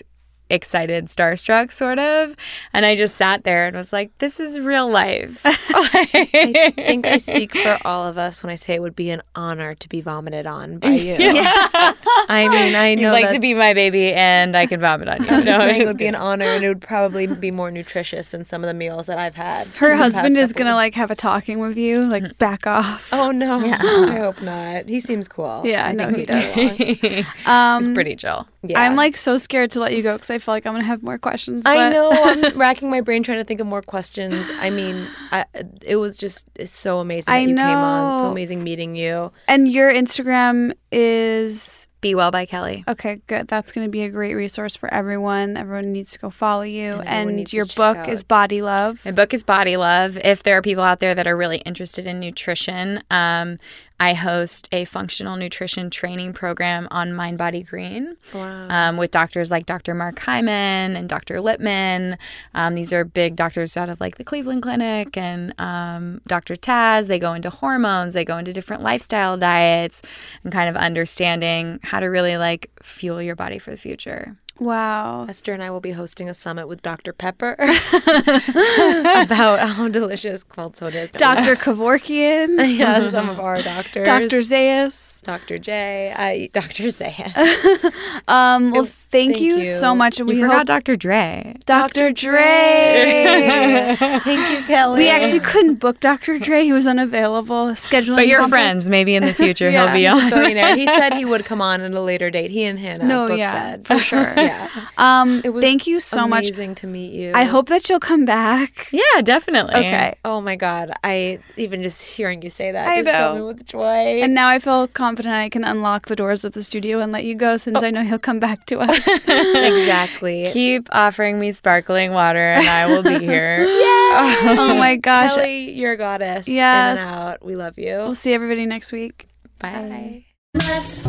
[0.51, 2.37] excited, starstruck, sort of.
[2.73, 5.41] And I just sat there and was like, this is real life.
[5.45, 9.23] I think I speak for all of us when I say it would be an
[9.35, 11.17] honor to be vomited on by you.
[11.19, 15.23] I mean, I You'd like that to be my baby and I can vomit on
[15.23, 15.29] you.
[15.29, 18.31] I'm No, it just would be an honor, and it would probably be more nutritious
[18.31, 19.67] than some of the meals that I've had.
[19.69, 23.09] Her husband is gonna like have a talking with you, like back off.
[23.13, 23.61] Oh no!
[23.61, 24.89] I hope not.
[24.89, 25.63] He seems cool.
[25.65, 27.13] Yeah, I no, think he we get
[27.47, 27.77] along.
[27.77, 28.47] Um, It's pretty chill.
[28.63, 28.81] Yeah.
[28.81, 31.03] I'm like so scared to let you go because I feel like I'm gonna have
[31.03, 31.63] more questions.
[31.65, 32.11] I know.
[32.13, 34.47] I'm racking my brain trying to think of more questions.
[34.59, 35.47] I mean, I,
[35.83, 38.19] it was just so amazing that I you came on.
[38.19, 39.33] So amazing meeting you.
[39.49, 42.85] And your Instagram is Be well by Kelly.
[42.89, 43.21] okay.
[43.27, 43.49] Good.
[43.49, 45.57] That's going to be a great resource for everyone.
[45.57, 46.95] Everyone needs to go follow you.
[47.05, 49.05] And And, your book out- is Body Love.
[49.05, 50.19] My book is Body Love.
[50.25, 53.59] If there are people out there that are really interested in nutrition, um,
[54.03, 58.69] I host a functional nutrition training program on Mind Body Green Wow.
[58.71, 59.93] um, with doctors like Dr.
[59.95, 61.35] Mark Hyman and Dr.
[61.35, 62.17] Lipman.
[62.55, 66.55] Um, these are big doctors out of like the Cleveland Clinic and um, Dr.
[66.57, 67.09] Taz.
[67.09, 70.01] They go into hormones, they go into different lifestyle diets,
[70.45, 74.35] and kind of understanding how to really like fuel your body for the future.
[74.61, 75.25] Wow.
[75.27, 77.15] Esther and I will be hosting a summit with Dr.
[77.15, 81.11] Pepper about how delicious cold soda is.
[81.11, 81.57] Dr.
[81.57, 82.59] Kevorkian.
[82.79, 84.05] yeah, some of our doctors.
[84.05, 84.41] Dr.
[84.41, 85.23] Zayas.
[85.23, 85.57] Dr.
[85.57, 86.13] J.
[86.15, 86.85] I Dr.
[86.85, 87.93] Zayas.
[88.29, 89.65] Um, well, thank, thank you, you.
[89.65, 90.19] so much.
[90.19, 90.97] You We forgot Dr.
[90.97, 91.57] Dre.
[91.67, 92.13] Dr.
[92.13, 93.97] Dre.
[94.25, 94.99] Thank you, Kelly.
[94.99, 96.39] we actually couldn't book Dr.
[96.39, 96.65] Dre.
[96.65, 97.69] He was unavailable.
[97.73, 98.17] Scheduling.
[98.17, 98.89] But you're friends.
[98.89, 99.87] Maybe in the future Yeah.
[99.87, 100.31] he'll be He's a on.
[100.31, 100.77] billionaire.
[100.77, 102.51] He said he would come on at a later date.
[102.51, 104.21] He and Hannah No, both yeah, said for sure.
[104.37, 104.69] yeah.
[104.99, 106.47] Um, It was thank you so much.
[106.49, 107.33] Amazing to meet you.
[107.35, 108.89] I hope that you'll come back.
[108.93, 109.75] Yeah, definitely.
[109.75, 110.15] Okay.
[110.25, 110.93] Oh my god!
[111.05, 114.21] I even just hearing you say that I just filled me with joy.
[114.23, 117.25] And now I feel confident I can unlock the doors of the studio and let
[117.25, 119.00] you go since I know he'll come back to us.
[119.27, 120.49] exactly.
[120.53, 123.65] Keep offering me sparkling water and I will be here.
[123.69, 125.35] oh my gosh.
[125.35, 126.49] Kelly, you're a goddess.
[126.49, 126.99] Yes.
[126.99, 127.45] In and out.
[127.45, 127.93] We love you.
[127.97, 129.29] We'll see everybody next week.
[129.61, 130.25] Bye.
[130.55, 131.09] Let's